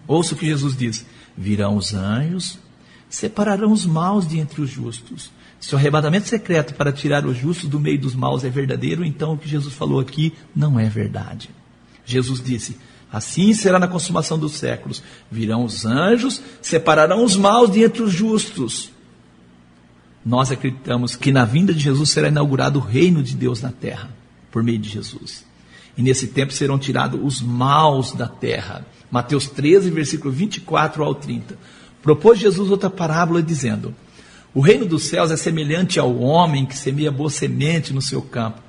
Ouça 0.05 0.35
o 0.35 0.37
que 0.37 0.45
Jesus 0.45 0.77
diz: 0.77 1.05
Virão 1.35 1.77
os 1.77 1.95
anjos, 1.95 2.59
separarão 3.09 3.71
os 3.71 3.85
maus 3.85 4.27
de 4.27 4.39
entre 4.39 4.61
os 4.61 4.69
justos 4.69 5.31
se 5.59 5.73
o 5.73 5.77
arrebatamento 5.77 6.27
secreto 6.27 6.73
para 6.75 6.91
tirar 6.91 7.25
os 7.25 7.37
justos 7.37 7.67
do 7.67 7.79
meio 7.79 7.99
dos 7.99 8.15
maus 8.15 8.43
é 8.43 8.49
verdadeiro, 8.49 9.03
então 9.03 9.33
o 9.33 9.37
que 9.37 9.49
Jesus 9.49 9.73
falou 9.73 9.99
aqui 9.99 10.33
não 10.55 10.79
é 10.79 10.87
verdade. 10.87 11.49
Jesus 12.05 12.41
disse: 12.41 12.77
Assim 13.11 13.53
será 13.53 13.79
na 13.79 13.87
consumação 13.87 14.37
dos 14.37 14.53
séculos. 14.53 15.01
Virão 15.31 15.63
os 15.63 15.85
anjos, 15.85 16.41
separarão 16.61 17.23
os 17.23 17.35
maus 17.35 17.71
de 17.71 17.83
entre 17.83 18.03
os 18.03 18.13
justos. 18.13 18.91
Nós 20.25 20.51
acreditamos 20.51 21.15
que 21.15 21.31
na 21.31 21.45
vinda 21.45 21.73
de 21.73 21.79
Jesus 21.79 22.09
será 22.09 22.27
inaugurado 22.27 22.79
o 22.79 22.81
reino 22.81 23.23
de 23.23 23.35
Deus 23.35 23.61
na 23.61 23.71
terra, 23.71 24.09
por 24.51 24.61
meio 24.61 24.77
de 24.77 24.89
Jesus. 24.89 25.45
E 25.97 26.01
nesse 26.01 26.27
tempo 26.27 26.53
serão 26.53 26.77
tirados 26.77 27.19
os 27.23 27.41
maus 27.41 28.11
da 28.11 28.27
terra. 28.27 28.85
Mateus 29.09 29.47
13, 29.47 29.89
versículo 29.89 30.31
24 30.31 31.03
ao 31.03 31.15
30. 31.15 31.57
Propôs 32.03 32.37
Jesus 32.37 32.69
outra 32.69 32.89
parábola 32.89 33.41
dizendo: 33.41 33.95
O 34.57 34.59
reino 34.59 34.87
dos 34.87 35.03
céus 35.03 35.29
é 35.29 35.37
semelhante 35.37 35.99
ao 35.99 36.17
homem 36.17 36.65
que 36.65 36.75
semeia 36.75 37.11
boa 37.11 37.29
semente 37.29 37.93
no 37.93 38.01
seu 38.01 38.23
campo. 38.23 38.59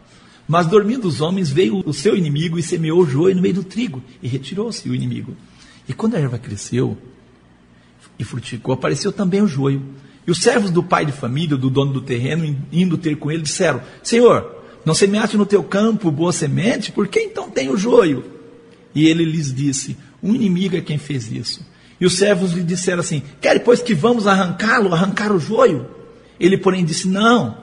Mas 0.47 0.67
dormindo 0.67 1.09
os 1.09 1.23
homens, 1.23 1.49
veio 1.49 1.83
o 1.83 1.95
seu 1.95 2.15
inimigo 2.15 2.59
e 2.59 2.63
semeou 2.63 3.01
o 3.01 3.07
joio 3.07 3.35
no 3.35 3.41
meio 3.41 3.55
do 3.55 3.65
trigo, 3.65 4.03
e 4.23 4.29
retirou-se 4.29 4.87
o 4.87 4.95
inimigo. 4.95 5.35
E 5.89 5.95
quando 5.95 6.15
a 6.15 6.19
erva 6.19 6.37
cresceu 6.37 6.99
e 8.19 8.23
frutificou, 8.23 8.75
apareceu 8.75 9.11
também 9.11 9.41
o 9.41 9.49
joio. 9.49 9.83
E 10.27 10.31
os 10.31 10.43
servos 10.43 10.71
do 10.71 10.83
pai 10.83 11.07
de 11.07 11.13
família, 11.13 11.57
do 11.57 11.71
dono 11.71 11.95
do 11.95 12.03
terreno, 12.03 12.55
indo 12.71 12.99
ter 12.99 13.17
com 13.17 13.33
ele, 13.33 13.45
disseram: 13.45 13.81
Senhor, 14.03 14.63
não 14.85 14.93
semeaste 14.93 15.39
no 15.39 15.47
teu 15.47 15.65
campo 15.65 16.11
boa 16.11 16.35
semente? 16.35 16.93
Por 16.93 17.09
que 17.09 17.19
então 17.19 17.49
tem 17.49 17.71
o 17.71 17.79
joio? 17.79 18.27
E 18.95 19.07
ele 19.07 19.25
lhes 19.25 19.55
disse: 19.55 19.97
Um 20.23 20.35
inimigo 20.35 20.77
é 20.77 20.83
quem 20.83 20.99
fez 20.99 21.33
isso. 21.33 21.67
E 22.01 22.07
os 22.07 22.17
servos 22.17 22.53
lhe 22.53 22.63
disseram 22.63 23.01
assim: 23.01 23.23
Quer 23.41 23.59
pois 23.61 23.83
que 23.83 23.95
vamos 23.95 24.27
arrancá-lo, 24.27 24.95
arrancar 24.95 25.33
o 25.33 25.41
joio? 25.41 25.87
Ele, 26.39 26.57
porém, 26.57 26.85
disse: 26.85 27.09
Não, 27.09 27.59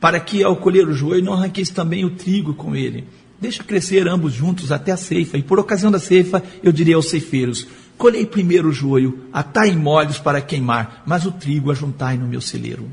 para 0.00 0.20
que 0.20 0.42
ao 0.42 0.56
colher 0.56 0.86
o 0.86 0.92
joio 0.92 1.22
não 1.22 1.32
arranqueis 1.32 1.70
também 1.70 2.04
o 2.04 2.10
trigo 2.10 2.54
com 2.54 2.74
ele. 2.74 3.04
Deixa 3.40 3.64
crescer 3.64 4.06
ambos 4.06 4.32
juntos 4.32 4.70
até 4.70 4.92
a 4.92 4.96
ceifa, 4.96 5.36
e 5.36 5.42
por 5.42 5.58
ocasião 5.58 5.90
da 5.90 5.98
ceifa 5.98 6.42
eu 6.62 6.70
direi 6.70 6.94
aos 6.94 7.10
ceifeiros: 7.10 7.66
Colhei 7.98 8.24
primeiro 8.24 8.68
o 8.68 8.72
joio, 8.72 9.26
atai 9.32 9.74
molhos 9.76 10.18
para 10.18 10.40
queimar, 10.40 11.02
mas 11.06 11.26
o 11.26 11.32
trigo 11.32 11.70
ajuntai 11.70 12.16
no 12.16 12.26
meu 12.26 12.40
celeiro. 12.40 12.88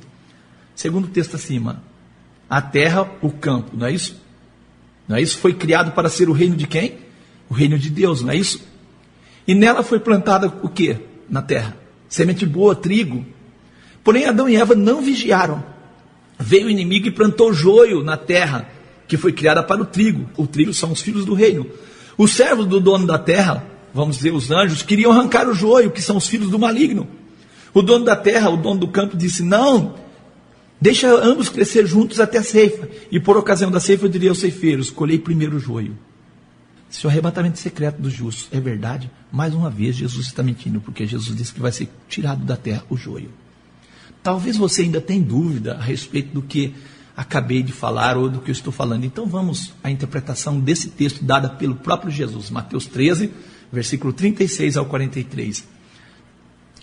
Segundo 0.75 1.05
o 1.05 1.09
texto 1.09 1.35
acima, 1.35 1.83
a 2.49 2.62
terra, 2.62 3.09
o 3.21 3.29
campo, 3.29 3.77
não 3.77 3.85
é 3.85 3.91
isso? 3.91 4.19
Não 5.07 5.17
é 5.17 5.21
isso? 5.21 5.38
Foi 5.38 5.53
criado 5.53 5.91
para 5.91 6.09
ser 6.09 6.29
o 6.29 6.33
reino 6.33 6.55
de 6.55 6.65
quem? 6.65 6.97
O 7.49 7.53
reino 7.53 7.77
de 7.77 7.89
Deus, 7.89 8.21
não 8.21 8.31
é 8.31 8.35
isso? 8.35 8.62
E 9.49 9.55
nela 9.55 9.81
foi 9.81 9.99
plantada 9.99 10.53
o 10.62 10.69
que? 10.69 10.95
Na 11.27 11.41
terra? 11.41 11.75
Semente 12.07 12.45
boa, 12.45 12.75
trigo. 12.75 13.25
Porém, 14.03 14.25
Adão 14.25 14.47
e 14.47 14.55
Eva 14.55 14.75
não 14.75 15.01
vigiaram. 15.01 15.63
Veio 16.38 16.67
o 16.67 16.69
inimigo 16.69 17.07
e 17.07 17.12
plantou 17.12 17.51
joio 17.51 18.03
na 18.03 18.15
terra, 18.15 18.69
que 19.07 19.17
foi 19.17 19.33
criada 19.33 19.63
para 19.63 19.81
o 19.81 19.85
trigo. 19.85 20.29
O 20.38 20.45
trigo 20.45 20.71
são 20.71 20.91
os 20.91 21.01
filhos 21.01 21.25
do 21.25 21.33
reino. 21.33 21.65
Os 22.15 22.29
servos 22.29 22.67
do 22.67 22.79
dono 22.79 23.07
da 23.07 23.17
terra, 23.17 23.65
vamos 23.91 24.17
dizer, 24.17 24.35
os 24.35 24.51
anjos, 24.51 24.83
queriam 24.83 25.12
arrancar 25.12 25.49
o 25.49 25.55
joio, 25.55 25.89
que 25.89 25.99
são 25.99 26.17
os 26.17 26.27
filhos 26.27 26.51
do 26.51 26.59
maligno. 26.59 27.07
O 27.73 27.81
dono 27.81 28.05
da 28.05 28.15
terra, 28.15 28.51
o 28.51 28.57
dono 28.57 28.81
do 28.81 28.88
campo, 28.89 29.17
disse: 29.17 29.41
Não, 29.41 29.95
deixa 30.79 31.12
ambos 31.12 31.49
crescer 31.49 31.88
juntos 31.88 32.19
até 32.19 32.38
a 32.38 32.43
ceifa. 32.43 32.88
E 33.12 33.19
por 33.19 33.35
ocasião 33.35 33.71
da 33.71 33.79
ceifa, 33.79 34.05
eu 34.05 34.09
diria 34.09 34.29
aos 34.29 34.38
ceifeiros: 34.38 34.91
Colhei 34.91 35.17
primeiro 35.17 35.57
o 35.57 35.59
joio. 35.59 35.97
Se 36.89 37.06
o 37.06 37.10
arrebatamento 37.10 37.60
secreto 37.60 38.02
dos 38.02 38.13
justos 38.13 38.47
é 38.52 38.60
verdade, 38.60 39.12
mais 39.32 39.54
uma 39.54 39.69
vez 39.69 39.95
Jesus 39.95 40.25
está 40.25 40.41
mentindo, 40.41 40.82
porque 40.82 41.06
Jesus 41.06 41.38
disse 41.38 41.54
que 41.54 41.60
vai 41.60 41.71
ser 41.71 41.89
tirado 42.08 42.43
da 42.43 42.58
terra 42.58 42.84
o 42.89 42.97
joio. 42.97 43.32
Talvez 44.23 44.58
você 44.58 44.82
ainda 44.82 44.99
tenha 44.99 45.23
dúvida 45.23 45.75
a 45.75 45.82
respeito 45.82 46.34
do 46.34 46.41
que 46.41 46.73
acabei 47.15 47.62
de 47.62 47.71
falar 47.71 48.17
ou 48.17 48.30
do 48.30 48.39
que 48.39 48.49
eu 48.49 48.54
estou 48.54 48.71
falando. 48.73 49.04
Então 49.04 49.25
vamos 49.25 49.73
à 49.84 49.91
interpretação 49.91 50.60
desse 50.60 50.89
texto 50.89 51.23
dada 51.23 51.49
pelo 51.49 51.75
próprio 51.75 52.12
Jesus, 52.12 52.49
Mateus 52.49 52.86
13, 52.88 53.32
versículo 53.71 54.12
36 54.12 54.78
ao 54.78 54.86
43. 54.86 55.67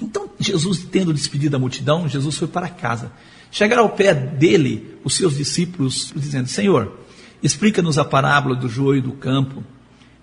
Então, 0.01 0.29
Jesus, 0.38 0.87
tendo 0.90 1.12
despedido 1.12 1.57
a 1.57 1.59
multidão, 1.59 2.07
Jesus 2.07 2.37
foi 2.37 2.49
para 2.49 2.69
casa. 2.69 3.11
Chegaram 3.51 3.85
ao 3.85 3.88
pé 3.90 4.12
dele 4.14 4.99
os 5.03 5.16
seus 5.16 5.37
discípulos, 5.37 6.12
dizendo: 6.14 6.49
Senhor, 6.49 7.01
explica-nos 7.42 7.97
a 7.97 8.05
parábola 8.05 8.55
do 8.55 8.69
joio 8.69 9.03
do 9.03 9.12
campo. 9.12 9.64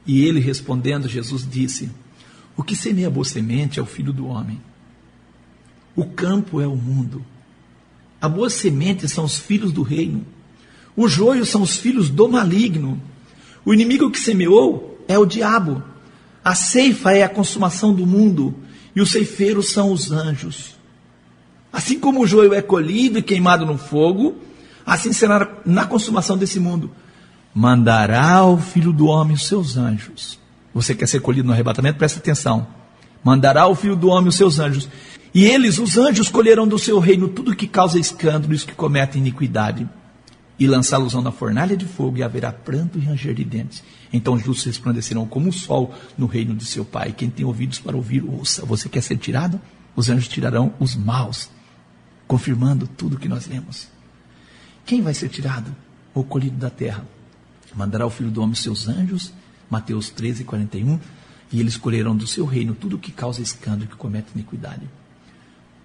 E 0.05 0.25
ele 0.25 0.39
respondendo, 0.39 1.07
Jesus 1.07 1.47
disse: 1.49 1.89
O 2.55 2.63
que 2.63 2.75
semeia 2.75 3.09
boa 3.09 3.25
semente 3.25 3.79
é 3.79 3.81
o 3.81 3.85
filho 3.85 4.11
do 4.11 4.27
homem. 4.27 4.61
O 5.95 6.05
campo 6.05 6.59
é 6.59 6.67
o 6.67 6.75
mundo. 6.75 7.23
A 8.19 8.27
boa 8.27 8.49
semente 8.49 9.07
são 9.07 9.25
os 9.25 9.37
filhos 9.37 9.71
do 9.71 9.83
reino. 9.83 10.25
O 10.95 11.07
joio 11.07 11.45
são 11.45 11.61
os 11.61 11.77
filhos 11.77 12.09
do 12.09 12.27
maligno. 12.27 13.01
O 13.65 13.73
inimigo 13.73 14.09
que 14.11 14.19
semeou 14.19 15.03
é 15.07 15.17
o 15.17 15.25
diabo. 15.25 15.83
A 16.43 16.55
ceifa 16.55 17.11
é 17.11 17.23
a 17.23 17.29
consumação 17.29 17.93
do 17.93 18.05
mundo. 18.05 18.55
E 18.95 19.01
os 19.01 19.11
ceifeiros 19.11 19.69
são 19.69 19.91
os 19.91 20.11
anjos. 20.11 20.75
Assim 21.71 21.99
como 21.99 22.21
o 22.21 22.27
joio 22.27 22.53
é 22.53 22.61
colhido 22.61 23.17
e 23.17 23.23
queimado 23.23 23.65
no 23.65 23.77
fogo, 23.77 24.35
assim 24.85 25.11
será 25.11 25.61
na 25.65 25.85
consumação 25.85 26.37
desse 26.37 26.59
mundo. 26.59 26.91
Mandará 27.53 28.43
o 28.45 28.57
filho 28.57 28.91
do 28.91 29.07
homem 29.07 29.35
os 29.35 29.45
seus 29.45 29.77
anjos. 29.77 30.39
Você 30.73 30.95
quer 30.95 31.07
ser 31.07 31.19
colhido 31.21 31.47
no 31.47 31.53
arrebatamento? 31.53 31.97
Presta 31.97 32.19
atenção. 32.19 32.65
Mandará 33.23 33.67
o 33.67 33.75
filho 33.75 33.95
do 33.95 34.07
homem 34.07 34.29
os 34.29 34.35
seus 34.35 34.59
anjos 34.59 34.89
e 35.33 35.45
eles, 35.45 35.79
os 35.79 35.97
anjos, 35.97 36.29
colherão 36.29 36.67
do 36.67 36.77
seu 36.77 36.99
reino 36.99 37.27
tudo 37.27 37.55
que 37.55 37.67
causa 37.67 37.97
escândalo 37.97 38.53
e 38.53 38.55
os 38.55 38.63
que 38.63 38.73
cometem 38.73 39.19
iniquidade, 39.19 39.89
e 40.59 40.67
lançá-los 40.67 41.15
na 41.15 41.31
fornalha 41.31 41.75
de 41.75 41.85
fogo, 41.85 42.17
e 42.17 42.23
haverá 42.23 42.51
pranto 42.51 42.99
e 42.99 43.01
ranger 43.01 43.33
de 43.33 43.43
dentes. 43.43 43.83
Então 44.11 44.35
os 44.35 44.43
justos 44.43 44.65
resplandecerão 44.65 45.25
como 45.25 45.49
o 45.49 45.53
sol 45.53 45.91
no 46.15 46.27
reino 46.27 46.53
de 46.53 46.65
seu 46.65 46.85
Pai. 46.85 47.11
Quem 47.11 47.31
tem 47.31 47.43
ouvidos 47.43 47.79
para 47.79 47.97
ouvir, 47.97 48.23
ouça. 48.23 48.63
Você 48.63 48.87
quer 48.87 49.01
ser 49.01 49.17
tirado? 49.17 49.59
Os 49.95 50.07
anjos 50.07 50.27
tirarão 50.27 50.71
os 50.79 50.95
maus, 50.95 51.49
confirmando 52.27 52.85
tudo 52.85 53.17
que 53.17 53.27
nós 53.27 53.47
lemos. 53.47 53.87
Quem 54.85 55.01
vai 55.01 55.15
ser 55.15 55.29
tirado 55.29 55.75
ou 56.13 56.23
colhido 56.23 56.57
da 56.57 56.69
terra? 56.69 57.03
Mandará 57.75 58.05
o 58.05 58.09
Filho 58.09 58.31
do 58.31 58.41
Homem 58.41 58.55
seus 58.55 58.87
anjos, 58.87 59.33
Mateus 59.69 60.09
13, 60.09 60.43
41, 60.43 60.99
e 61.51 61.59
eles 61.59 61.77
colherão 61.77 62.15
do 62.15 62.27
seu 62.27 62.45
reino 62.45 62.73
tudo 62.73 62.97
que 62.97 63.11
causa 63.11 63.41
escândalo 63.41 63.85
e 63.85 63.87
que 63.87 63.95
comete 63.95 64.29
iniquidade. 64.33 64.89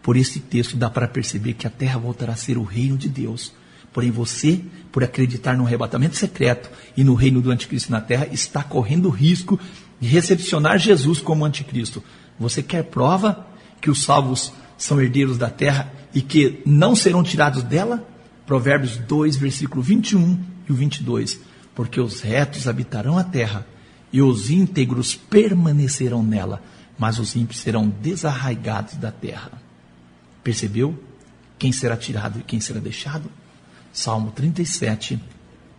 Por 0.03 0.16
esse 0.16 0.40
texto 0.40 0.77
dá 0.77 0.88
para 0.88 1.09
perceber 1.09 1.55
que 1.55 1.66
a 1.66 1.70
terra 1.70 1.98
voltará 1.98 2.33
a 2.33 2.37
ser 2.37 2.57
o 2.57 2.62
reino 2.62 2.96
de 2.96 3.09
Deus. 3.09 3.53
Porém, 3.92 4.11
você, 4.11 4.61
por 4.92 5.05
acreditar 5.05 5.57
no 5.57 5.66
arrebatamento 5.66 6.16
secreto 6.16 6.70
e 6.96 7.05
no 7.05 7.14
reino 7.14 7.40
do 7.42 7.51
anticristo 7.51 7.90
na 7.90 8.01
terra, 8.01 8.27
está 8.31 8.62
correndo 8.62 9.07
o 9.07 9.11
risco 9.11 9.59
de 10.01 10.09
recepcionar 10.09 10.79
Jesus 10.79 11.20
como 11.20 11.44
anticristo. 11.44 12.03
Você 12.38 12.62
quer 12.62 12.85
prova 12.85 13.46
que 13.81 13.90
os 13.90 14.03
salvos 14.03 14.53
são 14.77 15.01
herdeiros 15.01 15.37
da 15.37 15.51
terra 15.51 15.92
e 16.14 16.22
que 16.22 16.62
não 16.64 16.94
serão 16.94 17.22
tirados 17.22 17.62
dela? 17.62 18.07
Provérbios 18.46 18.96
2, 18.96 19.37
versículo 19.37 19.83
21 19.83 20.38
e 20.68 20.72
o 20.72 20.74
22. 20.74 21.40
Porque 21.79 22.01
os 22.01 22.23
retos 22.23 22.67
habitarão 22.67 23.17
a 23.17 23.23
terra 23.23 23.64
e 24.12 24.21
os 24.21 24.51
íntegros 24.51 25.14
permanecerão 25.14 26.25
nela, 26.25 26.61
mas 26.99 27.21
os 27.21 27.37
ímpios 27.37 27.61
serão 27.61 27.88
desarraigados 27.88 28.97
da 28.97 29.12
terra. 29.12 29.53
Percebeu 30.43 31.01
quem 31.57 31.71
será 31.71 31.97
tirado 31.97 32.41
e 32.41 32.43
quem 32.43 32.59
será 32.61 32.81
deixado? 32.81 33.31
Salmo 33.93 34.33
37, 34.33 35.23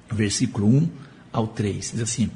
versículo 0.10 0.68
1 0.68 0.90
ao 1.34 1.48
3. 1.48 1.92
Diz 1.92 2.00
assim: 2.02 2.32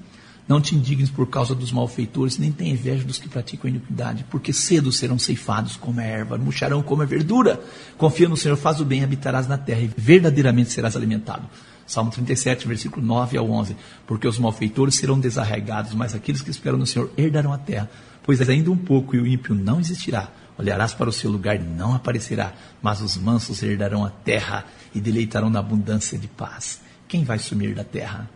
Não 0.46 0.60
te 0.60 0.76
indignes 0.76 1.10
por 1.10 1.28
causa 1.30 1.56
dos 1.56 1.72
malfeitores, 1.72 2.38
nem 2.38 2.52
tenha 2.52 2.74
inveja 2.74 3.06
dos 3.06 3.18
que 3.18 3.30
praticam 3.30 3.70
iniquidade, 3.70 4.26
porque 4.30 4.52
cedo 4.52 4.92
serão 4.92 5.18
ceifados 5.18 5.78
como 5.78 6.02
a 6.02 6.04
erva, 6.04 6.38
murcharão 6.38 6.84
como 6.84 7.02
a 7.02 7.06
verdura. 7.06 7.64
Confia 7.98 8.28
no 8.28 8.36
Senhor, 8.36 8.58
faz 8.58 8.82
o 8.82 8.86
bem, 8.86 9.06
habitarás 9.06 9.48
na 9.48 9.58
terra 9.58 9.80
e 9.80 9.92
verdadeiramente 9.96 10.70
serás 10.70 10.98
alimentado. 10.98 11.48
Salmo 11.86 12.12
37, 12.12 12.68
versículo 12.68 13.06
9 13.06 13.38
ao 13.38 13.50
11. 13.50 13.76
Porque 14.08 14.28
os 14.28 14.40
malfeitores 14.40 14.96
serão 14.96 15.20
desarraigados, 15.20 15.94
mas 15.94 16.16
aqueles 16.16 16.42
que 16.42 16.50
esperam 16.50 16.78
no 16.78 16.86
Senhor 16.86 17.12
herdarão 17.18 17.54
a 17.54 17.58
terra. 17.58 17.90
Pois 18.24 18.42
ainda 18.48 18.72
um 18.72 18.78
pouco 18.78 19.16
e 19.16 19.20
o 19.20 19.28
ímpio 19.28 19.54
não 19.54 19.80
existirá 19.80 20.30
Olharás 20.58 20.94
para 20.94 21.10
o 21.10 21.14
seu 21.14 21.32
lugar 21.32 21.56
e 21.56 21.64
não 21.64 21.96
aparecerá, 21.96 22.54
mas 22.82 23.02
os 23.02 23.18
mansos 23.18 23.64
herdarão 23.64 24.06
a 24.06 24.10
terra 24.10 24.66
e 24.94 25.02
deleitarão 25.02 25.50
na 25.50 25.60
abundância 25.60 26.18
de 26.18 26.28
paz. 26.28 26.80
Quem 27.08 27.24
vai 27.24 27.40
sumir 27.40 27.74
da 27.74 27.84
terra? 27.84 28.30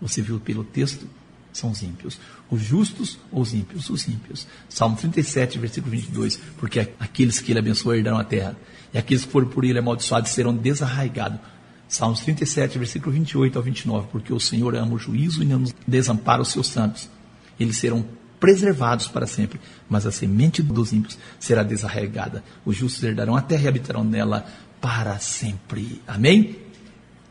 Você 0.00 0.22
viu 0.22 0.38
pelo 0.38 0.62
texto? 0.62 1.06
São 1.52 1.70
os 1.70 1.82
ímpios. 1.82 2.20
Os 2.50 2.60
justos 2.60 3.18
ou 3.30 3.40
os 3.40 3.52
ímpios? 3.54 3.90
Os 3.90 4.06
ímpios. 4.06 4.46
Salmo 4.68 4.96
37, 4.96 5.58
versículo 5.58 5.92
22. 5.92 6.38
Porque 6.58 6.80
aqueles 6.98 7.40
que 7.40 7.52
ele 7.52 7.58
abençoou 7.58 7.94
herdarão 7.94 8.18
a 8.18 8.24
terra, 8.24 8.56
e 8.92 8.98
aqueles 8.98 9.24
que 9.24 9.30
foram 9.30 9.48
por 9.48 9.64
ele 9.64 9.78
amaldiçoados 9.78 10.30
serão 10.30 10.54
desarraigados. 10.54 11.40
Salmos 11.94 12.20
37, 12.20 12.76
versículo 12.76 13.12
28 13.12 13.56
ao 13.56 13.62
29. 13.62 14.08
Porque 14.10 14.32
o 14.32 14.40
Senhor 14.40 14.74
ama 14.74 14.94
o 14.94 14.98
juízo 14.98 15.44
e 15.44 15.46
não 15.46 15.62
desampara 15.86 16.42
os 16.42 16.48
seus 16.48 16.66
santos. 16.66 17.08
Eles 17.58 17.76
serão 17.76 18.04
preservados 18.40 19.06
para 19.06 19.28
sempre, 19.28 19.60
mas 19.88 20.04
a 20.04 20.10
semente 20.10 20.60
dos 20.60 20.92
ímpios 20.92 21.16
será 21.38 21.62
desarraigada. 21.62 22.42
Os 22.64 22.76
justos 22.76 23.02
herdarão 23.04 23.36
a 23.36 23.40
terra 23.40 23.62
e 23.62 23.68
habitarão 23.68 24.02
nela 24.02 24.44
para 24.80 25.20
sempre. 25.20 26.02
Amém? 26.04 26.58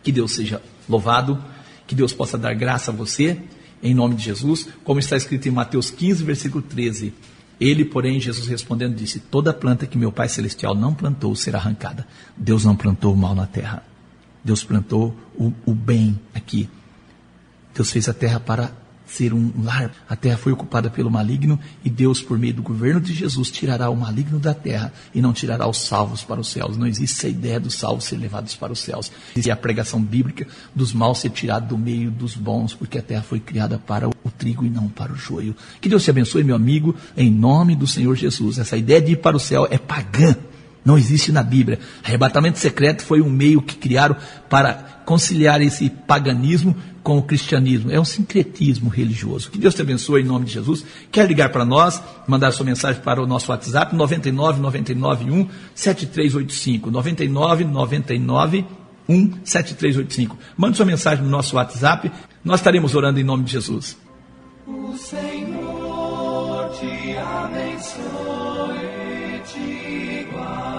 Que 0.02 0.13
Deus 0.13 0.32
seja 0.32 0.62
louvado, 0.88 1.43
que 1.86 1.93
Deus 1.93 2.13
possa 2.13 2.38
dar 2.38 2.54
graça 2.54 2.89
a 2.89 2.93
você, 2.95 3.38
em 3.84 3.93
nome 3.93 4.15
de 4.15 4.23
Jesus, 4.23 4.69
como 4.86 4.97
está 4.97 5.17
escrito 5.17 5.45
em 5.45 5.52
Mateus 5.52 5.91
15, 5.91 6.23
versículo 6.23 6.63
13. 6.63 7.13
Ele, 7.60 7.84
porém, 7.84 8.17
Jesus 8.17 8.47
respondendo, 8.47 8.95
disse: 8.95 9.19
Toda 9.19 9.54
planta 9.54 9.86
que 9.86 9.97
meu 9.97 10.12
Pai 10.12 10.30
Celestial 10.30 10.73
não 10.73 10.93
plantou 10.93 11.36
será 11.36 11.60
arrancada. 11.60 12.08
Deus 12.38 12.63
não 12.63 12.78
plantou 12.78 13.13
o 13.13 13.17
mal 13.17 13.36
na 13.36 13.45
terra. 13.45 13.91
Deus 14.43 14.63
plantou 14.63 15.15
o, 15.36 15.53
o 15.65 15.73
bem 15.73 16.19
aqui. 16.34 16.69
Deus 17.73 17.91
fez 17.91 18.08
a 18.10 18.13
terra 18.13 18.39
para 18.39 18.71
ser 19.06 19.34
um 19.34 19.51
lar. 19.63 19.91
A 20.10 20.15
terra 20.15 20.38
foi 20.38 20.51
ocupada 20.51 20.89
pelo 20.89 21.12
maligno 21.12 21.60
e 21.84 21.89
Deus, 21.89 22.21
por 22.21 22.38
meio 22.38 22.56
do 22.56 22.63
governo 22.63 22.99
de 22.99 23.13
Jesus, 23.13 23.51
tirará 23.51 23.89
o 23.89 23.95
maligno 23.95 24.39
da 24.39 24.53
terra 24.53 24.91
e 25.13 25.21
não 25.21 25.34
tirará 25.34 25.67
os 25.67 25.77
salvos 25.77 26.23
para 26.23 26.39
os 26.39 26.49
céus. 26.49 26.77
Não 26.77 26.88
existe 26.88 27.17
essa 27.17 27.27
ideia 27.27 27.60
dos 27.60 27.75
salvos 27.75 28.06
ser 28.06 28.17
levados 28.17 28.56
para 28.56 28.73
os 28.73 28.79
céus. 28.79 29.12
Existe 29.34 29.51
a 29.51 29.56
pregação 29.56 30.01
bíblica 30.01 30.47
dos 30.73 30.93
maus 30.93 31.19
ser 31.19 31.29
tirado 31.29 31.67
do 31.67 31.77
meio 31.77 32.10
dos 32.10 32.36
bons, 32.36 32.73
porque 32.73 32.97
a 32.97 33.01
terra 33.01 33.21
foi 33.21 33.39
criada 33.39 33.77
para 33.77 34.08
o 34.08 34.32
trigo 34.38 34.65
e 34.65 34.69
não 34.69 34.89
para 34.89 35.12
o 35.12 35.15
joio. 35.15 35.56
Que 35.79 35.89
Deus 35.89 36.03
te 36.03 36.10
abençoe, 36.10 36.43
meu 36.43 36.56
amigo, 36.56 36.95
em 37.15 37.32
nome 37.32 37.75
do 37.75 37.86
Senhor 37.86 38.15
Jesus. 38.15 38.58
Essa 38.58 38.77
ideia 38.77 39.01
de 39.01 39.13
ir 39.13 39.17
para 39.17 39.38
o 39.38 39.39
céu 39.39 39.67
é 39.69 39.77
pagã. 39.77 40.36
Não 40.86 40.98
existe 40.98 41.32
na 41.32 41.43
Bíblia. 41.43 41.80
Arrebatamento 42.04 42.60
secreto 42.60 43.04
foi 43.04 43.22
um 43.22 43.30
meio 43.30 43.62
que 43.62 43.76
criaram 43.76 44.15
para 44.50 44.93
conciliar 45.06 45.62
esse 45.62 45.89
paganismo 45.89 46.76
com 47.02 47.17
o 47.17 47.22
cristianismo. 47.22 47.91
É 47.91 48.00
um 48.00 48.06
sincretismo 48.06 48.89
religioso. 48.89 49.52
Que 49.52 49.58
Deus 49.58 49.76
te 49.76 49.82
abençoe 49.82 50.22
em 50.22 50.26
nome 50.26 50.46
de 50.46 50.54
Jesus. 50.54 50.86
Quer 51.12 51.28
ligar 51.28 51.50
para 51.50 51.65
nós, 51.65 52.02
mandar 52.28 52.52
sua 52.52 52.65
mensagem 52.65 53.02
para 53.02 53.22
o 53.22 53.28
nosso 53.28 53.52
WhatsApp 53.52 53.96
99 53.96 54.62
99 54.62 55.26
1 55.26 55.50
7385 55.76 56.89
99 56.89 57.65
99 57.65 58.65
1 59.08 59.32
7385. 59.43 60.38
Mande 60.58 60.78
sua 60.78 60.86
mensagem 60.86 61.24
no 61.24 61.30
nosso 61.30 61.56
WhatsApp. 61.56 62.12
Nós 62.43 62.60
estaremos 62.60 62.96
orando 62.96 63.19
em 63.19 63.24
nome 63.24 63.43
de 63.43 63.52
Jesus. 63.52 63.98
O 64.65 64.96
Senhor 64.98 66.69
te 66.80 67.17
abençoe, 67.17 68.02
te 69.46 70.28
guarde. 70.32 70.73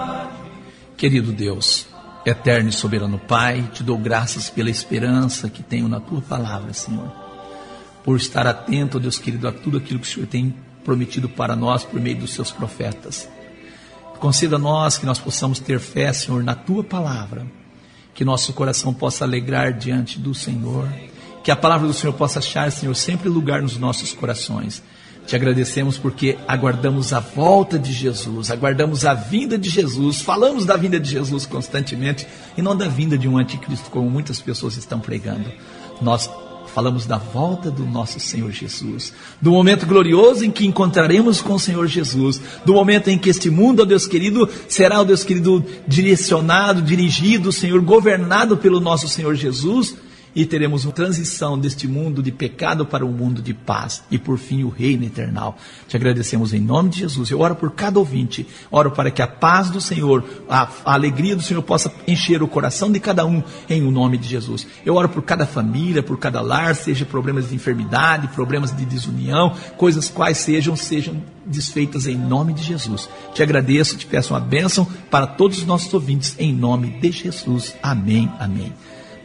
Querido 0.97 1.33
Deus, 1.33 1.87
Eterno 2.25 2.69
e 2.69 2.71
soberano 2.71 3.19
Pai, 3.19 3.69
te 3.73 3.83
dou 3.83 3.97
graças 3.97 4.49
pela 4.49 4.69
esperança 4.69 5.49
que 5.49 5.61
tenho 5.61 5.89
na 5.89 5.99
tua 5.99 6.21
palavra, 6.21 6.71
Senhor. 6.71 7.11
Por 8.01 8.15
estar 8.15 8.47
atento, 8.47 8.97
Deus 8.97 9.19
querido, 9.19 9.45
a 9.45 9.51
tudo 9.51 9.77
aquilo 9.77 9.99
que 9.99 10.07
o 10.07 10.09
Senhor 10.09 10.25
tem 10.25 10.55
prometido 10.85 11.27
para 11.27 11.53
nós 11.53 11.83
por 11.83 11.99
meio 11.99 12.15
dos 12.15 12.33
seus 12.33 12.49
profetas. 12.49 13.27
Conceda 14.19 14.55
a 14.55 14.59
nós 14.59 14.97
que 14.97 15.05
nós 15.05 15.19
possamos 15.19 15.59
ter 15.59 15.79
fé, 15.79 16.13
Senhor, 16.13 16.41
na 16.41 16.55
tua 16.55 16.81
palavra. 16.81 17.45
Que 18.13 18.23
nosso 18.23 18.53
coração 18.53 18.93
possa 18.93 19.25
alegrar 19.25 19.73
diante 19.73 20.17
do 20.17 20.33
Senhor. 20.33 20.87
Que 21.43 21.51
a 21.51 21.57
palavra 21.57 21.87
do 21.87 21.93
Senhor 21.93 22.13
possa 22.13 22.39
achar, 22.39 22.71
Senhor, 22.71 22.95
sempre 22.95 23.27
lugar 23.27 23.61
nos 23.61 23.77
nossos 23.77 24.13
corações 24.13 24.81
te 25.25 25.35
agradecemos 25.35 25.97
porque 25.97 26.37
aguardamos 26.47 27.11
a 27.11 27.19
volta 27.19 27.79
de 27.79 27.91
Jesus, 27.91 28.51
aguardamos 28.51 29.05
a 29.05 29.13
vinda 29.13 29.57
de 29.57 29.69
Jesus, 29.69 30.21
falamos 30.21 30.65
da 30.65 30.77
vinda 30.77 30.99
de 30.99 31.09
Jesus 31.09 31.45
constantemente 31.45 32.27
e 32.55 32.61
não 32.61 32.75
da 32.75 32.87
vinda 32.87 33.17
de 33.17 33.27
um 33.27 33.37
anticristo, 33.37 33.89
como 33.89 34.09
muitas 34.09 34.39
pessoas 34.39 34.77
estão 34.77 34.99
pregando. 34.99 35.51
Nós 36.01 36.29
falamos 36.75 37.05
da 37.05 37.17
volta 37.17 37.71
do 37.71 37.85
nosso 37.85 38.19
Senhor 38.19 38.51
Jesus, 38.51 39.13
do 39.41 39.49
momento 39.51 39.85
glorioso 39.85 40.45
em 40.45 40.51
que 40.51 40.67
encontraremos 40.67 41.41
com 41.41 41.53
o 41.53 41.59
Senhor 41.59 41.87
Jesus, 41.87 42.41
do 42.65 42.73
momento 42.73 43.07
em 43.07 43.17
que 43.17 43.29
este 43.29 43.49
mundo, 43.49 43.81
ó 43.81 43.85
Deus 43.85 44.05
querido, 44.05 44.47
será, 44.67 44.99
ó 44.99 45.03
Deus 45.03 45.23
querido, 45.23 45.65
direcionado, 45.87 46.81
dirigido, 46.81 47.51
Senhor, 47.51 47.81
governado 47.81 48.57
pelo 48.57 48.79
nosso 48.79 49.07
Senhor 49.07 49.35
Jesus 49.35 49.95
e 50.35 50.45
teremos 50.45 50.83
uma 50.83 50.91
transição 50.91 51.57
deste 51.57 51.87
mundo 51.87 52.21
de 52.21 52.31
pecado 52.31 52.85
para 52.85 53.05
um 53.05 53.11
mundo 53.11 53.41
de 53.41 53.53
paz 53.53 54.03
e 54.11 54.17
por 54.17 54.37
fim 54.37 54.63
o 54.63 54.69
reino 54.69 55.05
eternal. 55.05 55.57
Te 55.87 55.95
agradecemos 55.95 56.53
em 56.53 56.59
nome 56.59 56.89
de 56.89 56.99
Jesus. 56.99 57.31
Eu 57.31 57.39
oro 57.39 57.55
por 57.55 57.71
cada 57.71 57.97
ouvinte, 57.97 58.45
oro 58.69 58.91
para 58.91 59.09
que 59.09 59.21
a 59.21 59.27
paz 59.27 59.69
do 59.69 59.79
Senhor, 59.79 60.23
a, 60.49 60.67
a 60.83 60.93
alegria 60.93 61.35
do 61.35 61.41
Senhor 61.41 61.61
possa 61.61 61.91
encher 62.05 62.43
o 62.43 62.47
coração 62.47 62.91
de 62.91 62.99
cada 62.99 63.25
um 63.25 63.41
em 63.69 63.81
o 63.83 63.91
nome 63.91 64.17
de 64.17 64.27
Jesus. 64.27 64.67
Eu 64.85 64.95
oro 64.95 65.07
por 65.07 65.23
cada 65.23 65.45
família, 65.45 66.03
por 66.03 66.17
cada 66.17 66.41
lar, 66.41 66.75
seja 66.75 67.05
problemas 67.05 67.49
de 67.49 67.55
enfermidade, 67.55 68.27
problemas 68.29 68.75
de 68.75 68.85
desunião, 68.85 69.55
coisas 69.77 70.09
quais 70.09 70.39
sejam, 70.39 70.75
sejam 70.75 71.23
desfeitas 71.45 72.07
em 72.07 72.17
nome 72.17 72.53
de 72.53 72.63
Jesus. 72.63 73.07
Te 73.33 73.41
agradeço, 73.41 73.97
te 73.97 74.05
peço 74.05 74.33
uma 74.33 74.39
bênção 74.39 74.85
para 75.09 75.27
todos 75.27 75.59
os 75.59 75.65
nossos 75.65 75.93
ouvintes 75.93 76.35
em 76.37 76.53
nome 76.53 76.89
de 76.99 77.11
Jesus. 77.11 77.75
Amém. 77.81 78.29
Amém. 78.39 78.73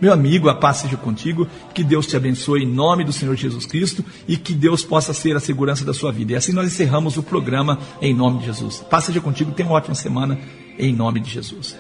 Meu 0.01 0.13
amigo, 0.13 0.49
a 0.49 0.55
paz 0.55 0.79
seja 0.79 0.97
contigo, 0.97 1.47
que 1.75 1.85
Deus 1.85 2.07
te 2.07 2.17
abençoe 2.17 2.63
em 2.63 2.67
nome 2.67 3.05
do 3.05 3.13
Senhor 3.13 3.37
Jesus 3.37 3.67
Cristo 3.67 4.05
e 4.27 4.37
que 4.37 4.55
Deus 4.55 4.83
possa 4.85 5.13
ser 5.13 5.37
a 5.37 5.41
segurança 5.41 5.85
da 5.85 5.93
sua 5.93 6.11
vida. 6.11 6.33
E 6.33 6.37
assim 6.37 6.53
nós 6.53 6.67
encerramos 6.67 7.17
o 7.17 7.23
programa 7.23 7.79
em 8.01 8.15
nome 8.15 8.39
de 8.39 8.47
Jesus. 8.47 8.85
Paz 8.91 9.05
seja 9.05 9.21
contigo, 9.21 9.53
tenha 9.53 9.69
uma 9.69 9.77
ótima 9.77 9.95
semana 9.95 10.39
em 10.79 10.95
nome 10.95 11.21
de 11.21 11.31
Jesus. 11.31 11.77